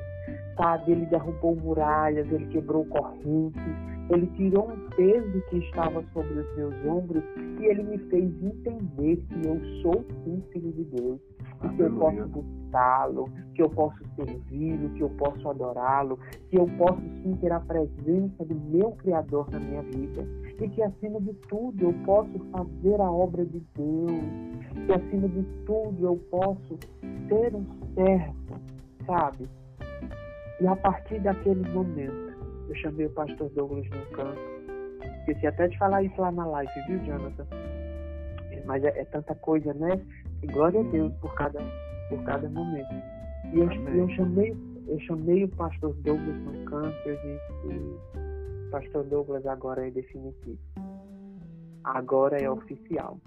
[0.57, 0.93] sabe?
[0.93, 3.63] Ele derrubou muralhas, ele quebrou correntes,
[4.11, 7.23] ele tirou um peso que estava sobre os meus ombros
[7.61, 11.21] e ele me fez entender que eu sou sim filho de Deus
[11.63, 16.19] e que eu posso buscá-lo, que eu posso servi-lo, que eu posso adorá-lo,
[16.51, 20.27] que eu posso sim ter a presença do meu Criador na minha vida
[20.61, 25.43] e que acima de tudo eu posso fazer a obra de Deus, que acima de
[25.65, 26.79] tudo eu posso
[27.29, 27.65] ser um
[27.95, 28.35] servo,
[29.07, 29.49] sabe?
[30.61, 32.37] E a partir daquele momento,
[32.69, 34.41] eu chamei o pastor Douglas no canto.
[35.21, 37.47] Esqueci até de falar isso lá na live, viu, Jonathan?
[38.65, 40.01] Mas é, é tanta coisa, né?
[40.43, 41.61] E glória a Deus por cada,
[42.09, 42.93] por cada momento.
[43.53, 44.57] E eu, eu, chamei,
[44.89, 48.28] eu chamei o pastor Douglas no canto e eu disse,
[48.71, 50.59] pastor Douglas, agora é definitivo.
[51.85, 53.19] Agora é oficial.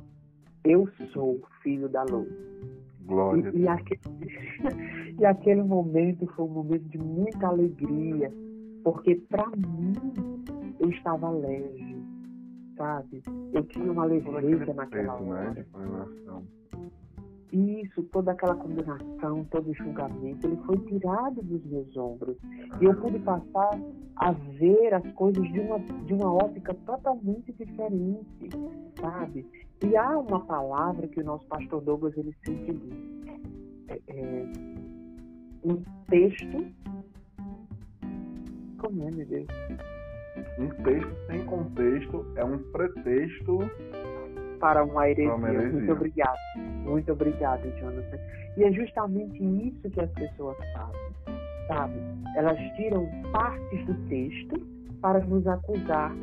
[0.63, 2.31] Eu sou filho da luz.
[3.05, 3.51] Glória.
[3.53, 3.99] E, e, aquele,
[5.19, 8.31] e aquele momento foi um momento de muita alegria,
[8.83, 9.93] porque para mim
[10.79, 11.97] eu estava leve,
[12.77, 13.23] sabe?
[13.53, 15.53] Eu tinha uma leveza naquela hora.
[15.53, 15.65] Né?
[17.51, 22.37] Isso, toda aquela condenação, todo julgamento, ele foi tirado dos meus ombros.
[22.79, 23.79] E eu pude passar
[24.15, 28.49] a ver as coisas de uma, de uma ótica totalmente diferente,
[28.99, 29.45] sabe?
[29.83, 33.11] E há uma palavra que o nosso pastor Douglas ele sempre diz.
[33.87, 34.45] É, é,
[35.63, 36.65] um texto.
[38.77, 39.47] Como é, meu Deus?
[40.57, 43.59] Um texto sem contexto é um pretexto
[44.61, 45.35] para uma heresia.
[45.35, 45.71] Uma heresia.
[45.71, 46.37] Muito obrigado.
[46.85, 48.19] Muito obrigado, Jonathan.
[48.55, 51.35] E é justamente isso que as pessoas fazem,
[51.67, 51.95] sabe?
[52.37, 54.61] Elas tiram partes do texto
[55.01, 56.15] para nos acusar.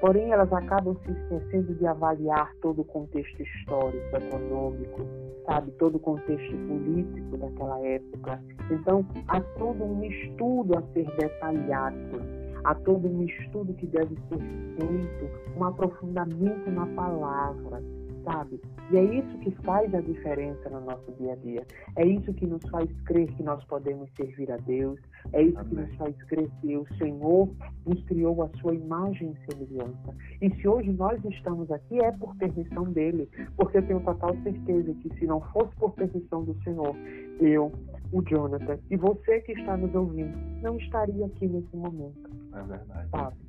[0.00, 5.06] Porém, elas acabam se esquecendo de avaliar todo o contexto histórico, econômico,
[5.46, 5.70] sabe?
[5.72, 8.40] Todo o contexto político daquela época.
[8.70, 14.38] Então, há todo um estudo a ser detalhado há todo um estudo que deve ser
[14.38, 17.82] feito, um aprofundamento na palavra,
[18.24, 18.60] sabe?
[18.90, 21.66] E é isso que faz a diferença no nosso dia a dia.
[21.96, 24.98] É isso que nos faz crer que nós podemos servir a Deus.
[25.32, 25.68] É isso Amém.
[25.70, 27.48] que nos faz crer que o Senhor
[27.86, 30.14] nos criou a sua imagem e semelhança.
[30.40, 34.94] E se hoje nós estamos aqui é por permissão dele, porque eu tenho total certeza
[34.94, 36.94] que se não fosse por permissão do Senhor,
[37.40, 37.72] eu,
[38.12, 42.30] o Jonathan e você que está nos ouvindo, não estaria aqui nesse momento.
[42.52, 43.08] É verdade.
[43.10, 43.43] Sabe?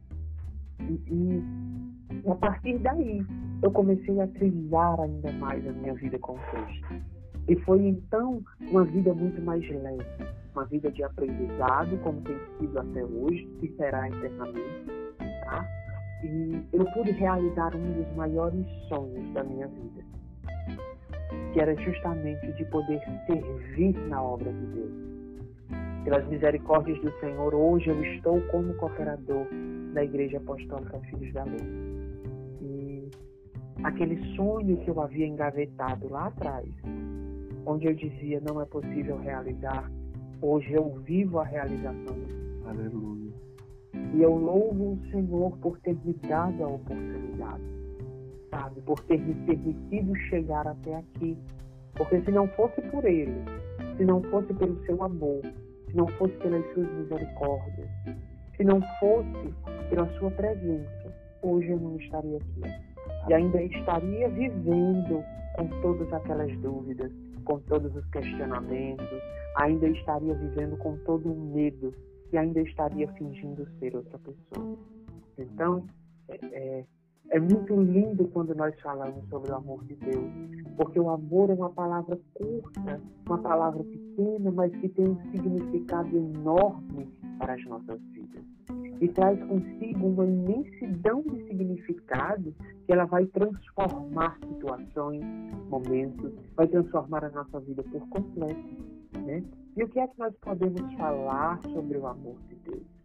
[0.79, 3.25] E, e, a partir daí
[3.61, 6.95] eu comecei a trilhar ainda mais a minha vida com Cristo.
[7.47, 10.05] E foi então uma vida muito mais leve,
[10.53, 14.85] uma vida de aprendizado, como tem sido até hoje, e será eternamente.
[15.19, 15.65] Tá?
[16.23, 20.03] E eu pude realizar um dos maiores sonhos da minha vida,
[21.53, 25.05] que era justamente de poder servir na obra de Deus
[26.05, 29.47] pelas misericórdias do Senhor, hoje eu estou como cooperador
[29.95, 31.63] da Igreja Apostólica Filhos da Luz.
[32.61, 33.09] E
[33.83, 36.67] aquele sonho que eu havia engavetado lá atrás,
[37.65, 39.89] onde eu dizia não é possível realizar,
[40.41, 42.17] hoje eu vivo a realização.
[42.65, 43.31] Aleluia.
[44.13, 47.63] E eu louvo o Senhor por ter me dado a oportunidade,
[48.49, 48.81] sabe?
[48.81, 51.37] Por ter me permitido chegar até aqui.
[51.95, 53.33] Porque se não fosse por Ele,
[53.95, 55.41] se não fosse pelo seu amor,
[55.89, 57.89] se não fosse pelas suas misericórdias,
[58.57, 59.53] se não fosse
[59.89, 62.61] pela sua presença, hoje eu não estaria aqui.
[63.29, 65.23] E ainda estaria vivendo
[65.55, 67.11] com todas aquelas dúvidas,
[67.43, 69.07] com todos os questionamentos,
[69.55, 71.93] ainda estaria vivendo com todo o medo
[72.31, 74.77] e ainda estaria fingindo ser outra pessoa.
[75.37, 75.85] Então,
[76.29, 76.85] é, é
[77.29, 80.31] é muito lindo quando nós falamos sobre o amor de Deus,
[80.77, 86.15] porque o amor é uma palavra curta, uma palavra pequena, mas que tem um significado
[86.15, 87.09] enorme
[87.39, 88.43] para as nossas vidas.
[89.01, 92.53] E traz consigo uma imensidão de significado
[92.85, 95.21] que ela vai transformar situações,
[95.69, 98.95] momentos, vai transformar a nossa vida por completo.
[99.25, 99.43] Né?
[99.75, 102.95] E o que é que nós podemos falar sobre o amor de Deus?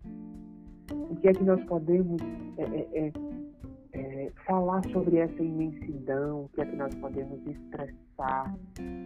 [0.92, 2.20] O que é que nós podemos
[2.56, 3.12] é, é, é,
[4.46, 8.54] falar sobre essa imensidão, que é que nós podemos expressar,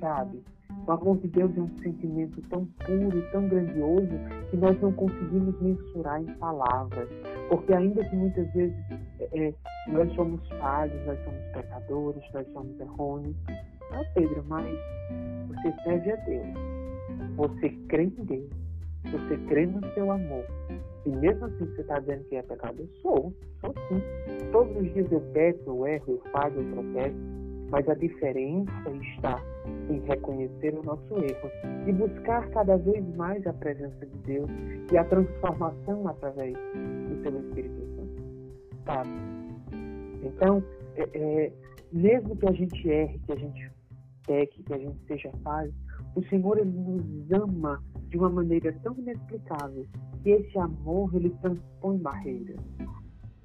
[0.00, 0.42] sabe?
[0.86, 4.08] O amor de Deus é um sentimento tão puro e tão grandioso
[4.50, 7.08] que nós não conseguimos mensurar em palavras.
[7.48, 8.76] Porque ainda que muitas vezes
[9.20, 9.54] é, é
[9.88, 13.36] nós somos falhos, nós somos pecadores, nós somos errôneos.
[13.90, 14.66] Não, Pedro, mas
[15.48, 16.46] você serve a Deus.
[17.36, 18.50] Você crê em Deus.
[19.10, 20.44] Você crê no seu amor.
[21.06, 24.02] E mesmo assim você está dizendo que é pecado, eu sou, sou sim.
[24.52, 27.16] Todos os dias eu peço, eu erro, eu falho, eu tropeço,
[27.70, 29.42] mas a diferença está
[29.90, 31.50] em reconhecer o nosso erro
[31.86, 34.50] e buscar cada vez mais a presença de Deus
[34.92, 38.22] e a transformação através do seu Espírito Santo.
[38.86, 39.10] Sabe?
[40.22, 40.62] Então,
[40.96, 41.52] é, é,
[41.92, 43.70] mesmo que a gente erre, que a gente
[44.26, 45.72] peque, que a gente seja falho,
[46.14, 49.86] o Senhor ele nos ama de uma maneira tão inexplicável
[50.22, 52.60] que esse amor ele transpõe barreiras,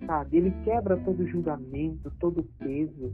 [0.05, 0.37] sabe?
[0.37, 3.13] Ele quebra todo julgamento, todo peso,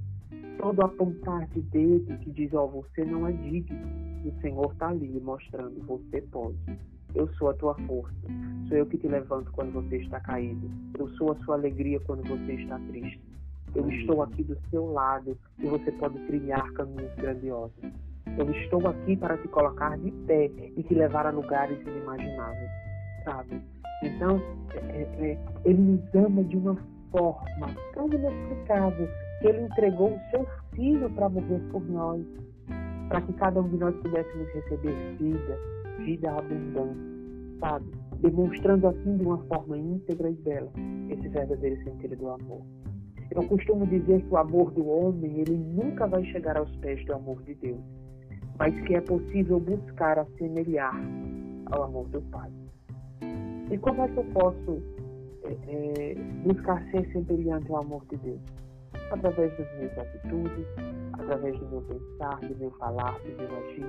[0.60, 3.80] todo apontar de dedo que diz, ó, oh, você não é digno.
[4.26, 6.58] O Senhor está ali mostrando, você pode.
[7.14, 8.16] Eu sou a tua força.
[8.68, 10.70] Sou eu que te levanto quando você está caído.
[10.98, 13.22] Eu sou a sua alegria quando você está triste.
[13.74, 17.74] Eu estou aqui do seu lado e você pode trilhar caminhos grandiosos.
[18.38, 22.70] Eu estou aqui para te colocar de pé e te levar a lugares inimagináveis,
[23.24, 23.62] sabe?
[24.04, 24.42] Então,
[24.74, 26.76] é, é, é, ele nos ama de uma
[27.12, 29.08] forma tão inexplicável
[29.40, 32.26] que ele entregou o seu filho para morrer por nós,
[33.08, 35.60] para que cada um de nós pudéssemos receber vida,
[36.00, 37.00] vida abundante,
[37.62, 37.86] sabe?
[38.20, 40.72] Demonstrando assim de uma forma íntegra e bela
[41.10, 42.62] esse verdadeiro sentido do amor.
[43.32, 47.14] Eu costumo dizer que o amor do homem, ele nunca vai chegar aos pés do
[47.14, 48.05] amor de Deus
[48.58, 50.96] mas que é possível buscar assemelhar
[51.72, 52.50] ao amor do Pai.
[53.72, 54.82] E como é que eu posso
[55.44, 58.42] é, é, buscar ser semelhante ao amor de Deus?
[59.12, 60.66] Através das minhas atitudes,
[61.14, 63.86] através do meu pensar, do meu falar, do meu agir.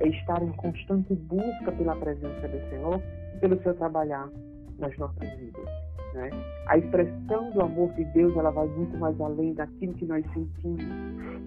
[0.00, 3.00] É estar em constante busca pela presença do Senhor
[3.40, 4.28] pelo seu trabalhar
[4.78, 5.68] nas nossas vidas.
[6.14, 6.30] Né?
[6.68, 10.84] A expressão do amor de Deus ela vai muito mais além daquilo que nós sentimos.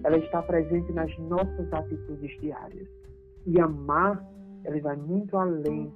[0.04, 2.86] Ela está presente nas nossas atitudes diárias.
[3.46, 4.22] E amar,
[4.64, 5.90] ela vai muito além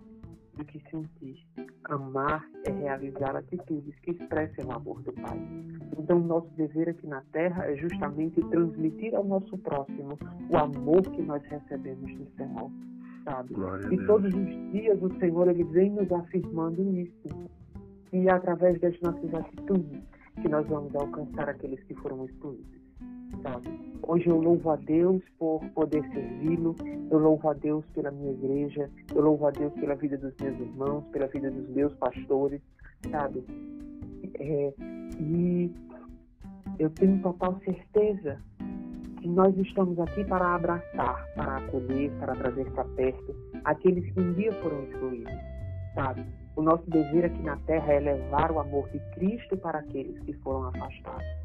[0.56, 1.46] do que sentir.
[1.84, 5.38] Amar é realizar atitudes que expressem o amor do Pai.
[5.98, 10.18] Então, nosso dever aqui na Terra é justamente transmitir ao nosso próximo
[10.50, 12.70] o amor que nós recebemos do Senhor.
[13.24, 13.54] Sabe?
[13.92, 17.28] E todos os dias o Senhor ele vem nos afirmando isso.
[18.12, 20.02] E através das nossas atitudes
[20.40, 22.82] que nós vamos alcançar aqueles que foram excluídos
[23.42, 23.68] sabe?
[24.02, 26.74] Hoje eu louvo a Deus por poder servi-lo,
[27.10, 30.58] eu louvo a Deus pela minha igreja, eu louvo a Deus pela vida dos meus
[30.58, 32.60] irmãos, pela vida dos meus pastores,
[33.10, 33.44] sabe?
[34.38, 34.74] É,
[35.20, 35.70] e
[36.78, 38.40] eu tenho total certeza
[39.20, 43.34] que nós estamos aqui para abraçar, para acolher, para trazer para perto
[43.64, 45.34] aqueles que um dia foram excluídos,
[45.94, 46.24] sabe?
[46.56, 50.32] O nosso dever aqui na terra é levar o amor de Cristo para aqueles que
[50.34, 51.42] foram afastados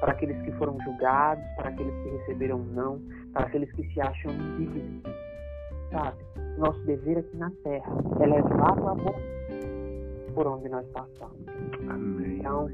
[0.00, 3.00] para aqueles que foram julgados, para aqueles que receberam não,
[3.32, 5.02] para aqueles que se acham indignos.
[5.90, 6.18] Sabe?
[6.58, 9.14] Nosso dever aqui na terra é levar o amor
[10.34, 11.38] por onde nós passamos.
[11.88, 12.38] Amém.
[12.38, 12.68] Então,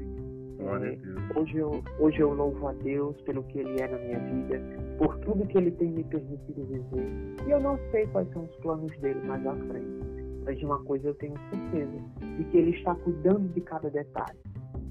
[0.59, 4.61] é, hoje, eu, hoje eu louvo a Deus pelo que Ele é na minha vida,
[4.97, 7.45] por tudo que Ele tem me permitido viver.
[7.47, 10.24] E eu não sei quais são os planos dele mais à frente.
[10.45, 12.03] Mas de uma coisa eu tenho certeza,
[12.37, 14.39] de que Ele está cuidando de cada detalhe.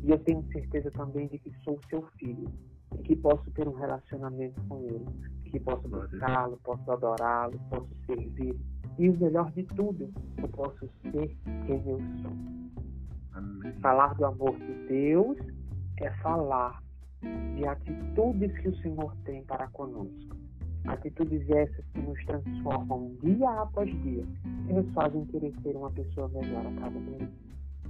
[0.02, 2.46] E eu tenho certeza também de que sou seu filho
[2.98, 5.06] e que posso ter um relacionamento com ele,
[5.50, 8.54] que posso buscá-lo, posso adorá-lo, posso servir.
[8.98, 11.36] E o melhor de tudo, eu posso ser
[11.66, 12.32] quem eu sou.
[13.32, 13.72] Amém.
[13.80, 15.38] Falar do amor de Deus
[16.00, 16.82] é falar
[17.56, 20.33] de atitudes que o Senhor tem para conosco.
[20.86, 24.24] Atitudes essas que nos transformam dia após dia
[24.68, 27.28] e nos fazem querer ser uma pessoa melhor a cada dia.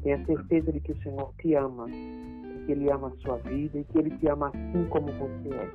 [0.02, 3.84] Tenha certeza de que o Senhor te ama, que Ele ama a sua vida e
[3.84, 5.70] que Ele te ama assim como você é.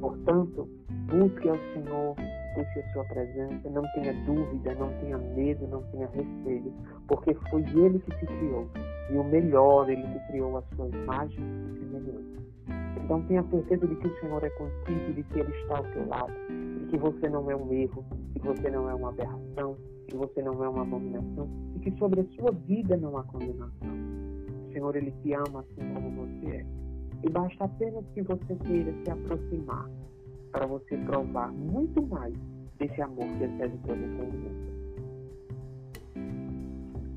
[0.00, 0.68] Portanto,
[1.08, 2.16] busque ao Senhor,
[2.56, 6.72] busque a sua presença, não tenha dúvida, não tenha medo, não tenha receio,
[7.06, 8.66] porque foi Ele que te criou.
[9.10, 12.36] E o melhor, Ele te criou a sua imagem e semelhança.
[13.04, 16.08] Então tenha certeza de que o Senhor é contigo, de que Ele está ao teu
[16.08, 16.32] lado,
[16.88, 19.76] que você não é um erro, que você não é uma aberração,
[20.08, 23.88] que você não é uma abominação e que sobre a sua vida não há condenação.
[24.68, 26.66] O Senhor, Ele te ama assim como você é.
[27.22, 29.88] E basta apenas que você queira se aproximar
[30.52, 32.34] para você provar muito mais
[32.78, 34.76] desse amor que excede todo entendimento.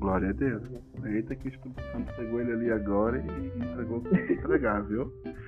[0.00, 0.62] Glória a Deus.
[1.04, 5.12] Eita que o Espírito Santo pegou ele ali agora e entregou o que entregar, viu?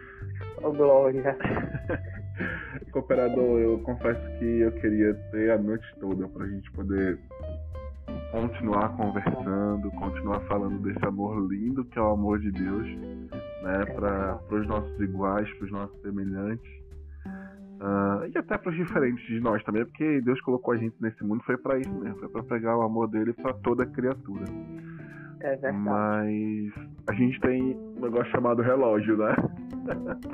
[0.64, 1.36] Oh, glória.
[2.92, 7.18] Cooperador, eu confesso que eu queria ter a noite toda para a gente poder
[8.30, 12.86] continuar conversando, continuar falando desse amor lindo que é o amor de Deus,
[13.62, 16.82] né, para os nossos iguais, para os nossos semelhantes.
[17.82, 21.22] Uh, e até para os diferentes de nós também, porque Deus colocou a gente nesse
[21.24, 24.44] mundo foi para isso mesmo, foi para pregar o amor dele para toda criatura.
[25.42, 25.76] É verdade.
[25.76, 26.72] Mas
[27.08, 29.34] a gente tem um negócio chamado relógio, né?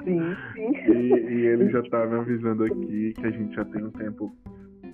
[0.05, 0.73] Sim, sim.
[0.93, 4.35] E, e ele já tá me avisando aqui que a gente já tem um tempo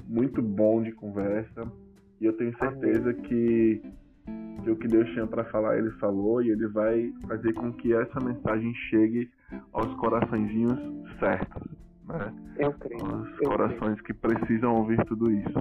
[0.06, 1.62] muito bom de conversa.
[2.20, 3.82] E eu tenho certeza que,
[4.62, 7.92] que o que Deus tinha para falar, ele falou, e ele vai fazer com que
[7.92, 9.28] essa mensagem chegue
[9.72, 10.78] aos coraçõezinhos
[11.18, 11.62] certos.
[12.06, 12.32] Né?
[12.58, 13.04] Eu creio.
[13.04, 14.04] Os corações creio.
[14.04, 15.58] que precisam ouvir tudo isso.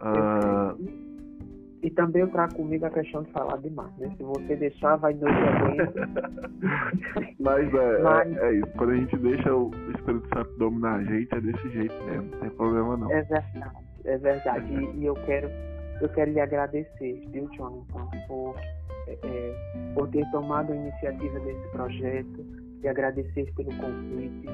[0.00, 1.01] Uh,
[1.82, 4.14] e também eu trago comigo a questão de falar demais, né?
[4.16, 5.94] Se você deixar, vai no evento.
[7.40, 8.72] Mas, é, Mas é, é, isso.
[8.76, 12.30] Quando a gente deixa o Espírito Santo dominar a gente, é desse jeito mesmo.
[12.30, 13.10] Não tem problema não.
[13.10, 13.76] É verdade.
[14.04, 14.72] É verdade.
[14.72, 15.50] E, e eu quero
[16.02, 18.56] eu quero lhe agradecer, viu, Jonathan, por,
[19.06, 19.54] é, é,
[19.94, 22.44] por ter tomado a iniciativa desse projeto
[22.82, 24.48] e agradecer pelo convite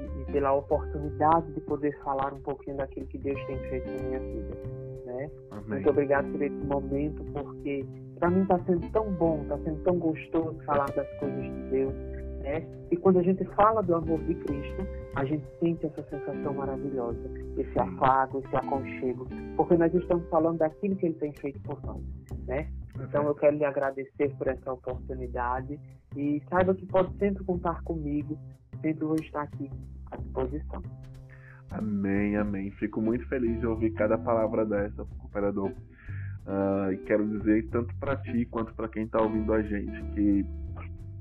[0.00, 4.02] e, e, pela oportunidade de poder falar um pouquinho daquilo que Deus tem feito na
[4.04, 4.85] minha vida.
[5.06, 5.30] Né?
[5.68, 7.86] Muito obrigado por esse momento, porque
[8.18, 11.94] para mim está sendo tão bom, está sendo tão gostoso falar das coisas de Deus.
[12.40, 12.66] Né?
[12.90, 17.20] E quando a gente fala do amor de Cristo, a gente sente essa sensação maravilhosa,
[17.56, 19.26] esse afago, esse aconchego,
[19.56, 22.02] porque nós estamos falando daquilo que Ele tem feito por nós.
[22.46, 22.68] Né?
[23.00, 25.78] Então eu quero lhe agradecer por essa oportunidade
[26.16, 28.36] e saiba que pode sempre contar comigo,
[28.82, 29.70] sempre vou estar aqui
[30.10, 30.82] à disposição.
[31.70, 32.70] Amém, amém.
[32.72, 35.70] Fico muito feliz de ouvir cada palavra dessa, cooperador.
[36.46, 40.46] Uh, e quero dizer tanto para ti quanto para quem está ouvindo a gente que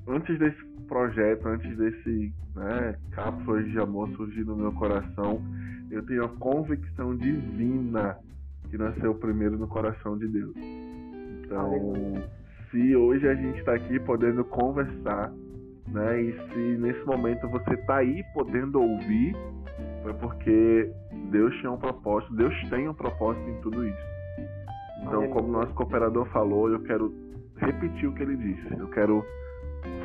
[0.07, 5.41] antes desse projeto, antes desse né, cápsulas de amor surgir no meu coração,
[5.89, 8.17] eu tenho a convicção divina
[8.69, 10.55] que nasceu primeiro no coração de Deus.
[11.43, 12.23] Então,
[12.71, 15.31] se hoje a gente está aqui podendo conversar,
[15.87, 19.35] né, e se nesse momento você está aí podendo ouvir,
[20.05, 20.91] foi porque
[21.31, 24.05] Deus tinha um propósito, Deus tem um propósito em tudo isso.
[25.01, 27.11] Então, como nosso cooperador falou, eu quero
[27.57, 28.79] repetir o que ele disse.
[28.79, 29.25] Eu quero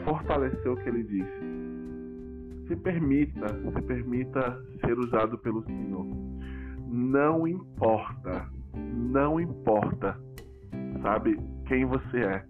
[0.04, 2.68] fortalecer o que ele disse.
[2.68, 6.06] Se permita, se permita ser usado pelo Senhor.
[6.86, 10.18] Não importa, não importa,
[11.02, 12.44] sabe, quem você é.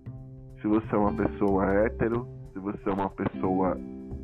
[0.61, 3.77] Se você é uma pessoa hétero, se você é uma pessoa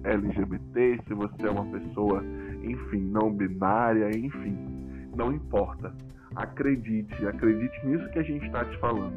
[0.07, 2.23] LGBT, se você é uma pessoa,
[2.67, 4.57] enfim, não binária, enfim,
[5.15, 5.93] não importa.
[6.35, 9.15] Acredite, acredite nisso que a gente está te falando.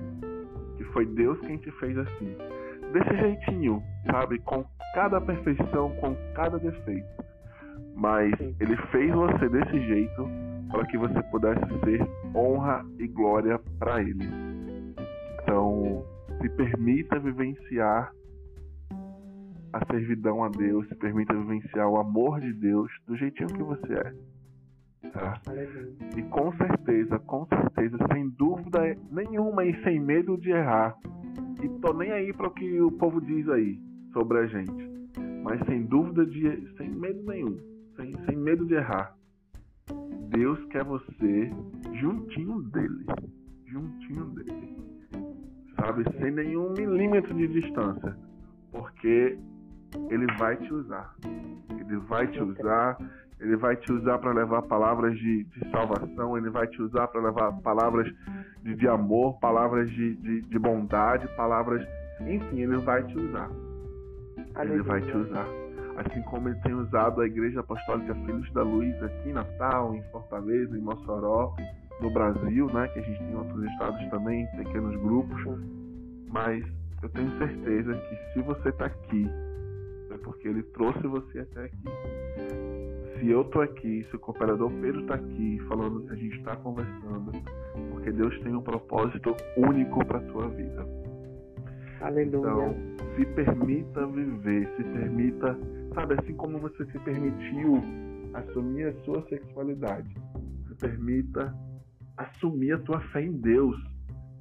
[0.78, 2.36] Que foi Deus quem te fez assim.
[2.93, 4.39] Desse jeitinho, sabe?
[4.39, 7.08] Com cada perfeição, com cada defeito.
[7.95, 10.30] Mas Ele fez você desse jeito
[10.72, 14.26] para que você pudesse ser honra e glória para Ele.
[15.41, 16.06] Então,
[16.41, 18.12] se permita vivenciar
[19.72, 23.93] a servidão a Deus, se permita vivenciar o amor de Deus do jeitinho que você
[23.93, 24.13] é.
[25.11, 25.41] Tá?
[26.17, 30.95] E com certeza, com certeza, sem dúvida nenhuma e sem medo de errar.
[31.63, 33.80] E tô nem aí para o que o povo diz aí
[34.13, 34.89] sobre a gente.
[35.43, 36.74] Mas sem dúvida de.
[36.78, 37.57] sem medo nenhum.
[37.95, 39.15] Sem, sem medo de errar.
[40.30, 41.51] Deus quer você
[41.93, 43.05] juntinho dele.
[43.67, 44.78] Juntinho dele.
[45.76, 46.03] Sabe?
[46.20, 48.15] Sem nenhum milímetro de distância.
[48.72, 49.38] Porque
[50.09, 51.15] ele vai te usar.
[51.69, 52.97] Ele vai te usar
[53.39, 57.21] ele vai te usar para levar palavras de, de, salvação, ele vai te usar para
[57.21, 58.13] levar palavras
[58.61, 61.87] de, de amor, palavras de, de, de, bondade, palavras.
[62.19, 63.49] Enfim, ele vai te usar.
[64.59, 65.47] Ele vai te usar.
[65.95, 70.03] Assim como ele tem usado a Igreja Apostólica Filhos da Luz aqui em Natal, em
[70.11, 71.55] Fortaleza, em Mossoró,
[72.01, 72.89] no Brasil, né?
[72.89, 75.41] Que a gente tem em outros estados também, pequenos grupos.
[76.29, 76.65] Mas
[77.01, 79.29] eu tenho certeza que se você está aqui,
[80.20, 81.84] porque ele trouxe você até aqui
[83.20, 87.32] se eu tô aqui, se o cooperador Pedro tá aqui falando, a gente está conversando,
[87.91, 90.88] porque Deus tem um propósito único para tua vida.
[92.01, 92.38] Aleluia.
[92.38, 92.76] Então,
[93.15, 95.57] se permita viver, se permita,
[95.93, 97.82] sabe, assim como você se permitiu
[98.34, 100.15] assumir a sua sexualidade,
[100.67, 101.53] se permita
[102.15, 103.78] assumir a tua fé em Deus.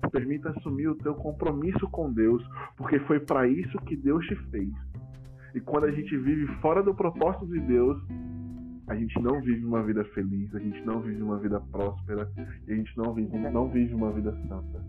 [0.04, 2.44] Se permita assumir o teu compromisso com Deus,
[2.76, 4.70] porque foi para isso que Deus te fez.
[5.54, 7.98] E quando a gente vive fora do propósito de Deus,
[8.88, 12.30] a gente não vive uma vida feliz, a gente não vive uma vida próspera
[12.66, 14.82] e a gente não vive, não vive uma vida santa.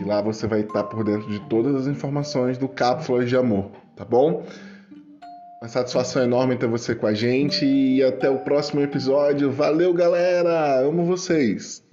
[0.00, 3.70] e lá você vai estar por dentro de todas as informações do Cápsulas de Amor,
[3.94, 4.44] tá bom?
[5.62, 9.52] Uma satisfação enorme ter você com a gente e até o próximo episódio.
[9.52, 10.80] Valeu, galera!
[10.80, 11.84] Amo vocês!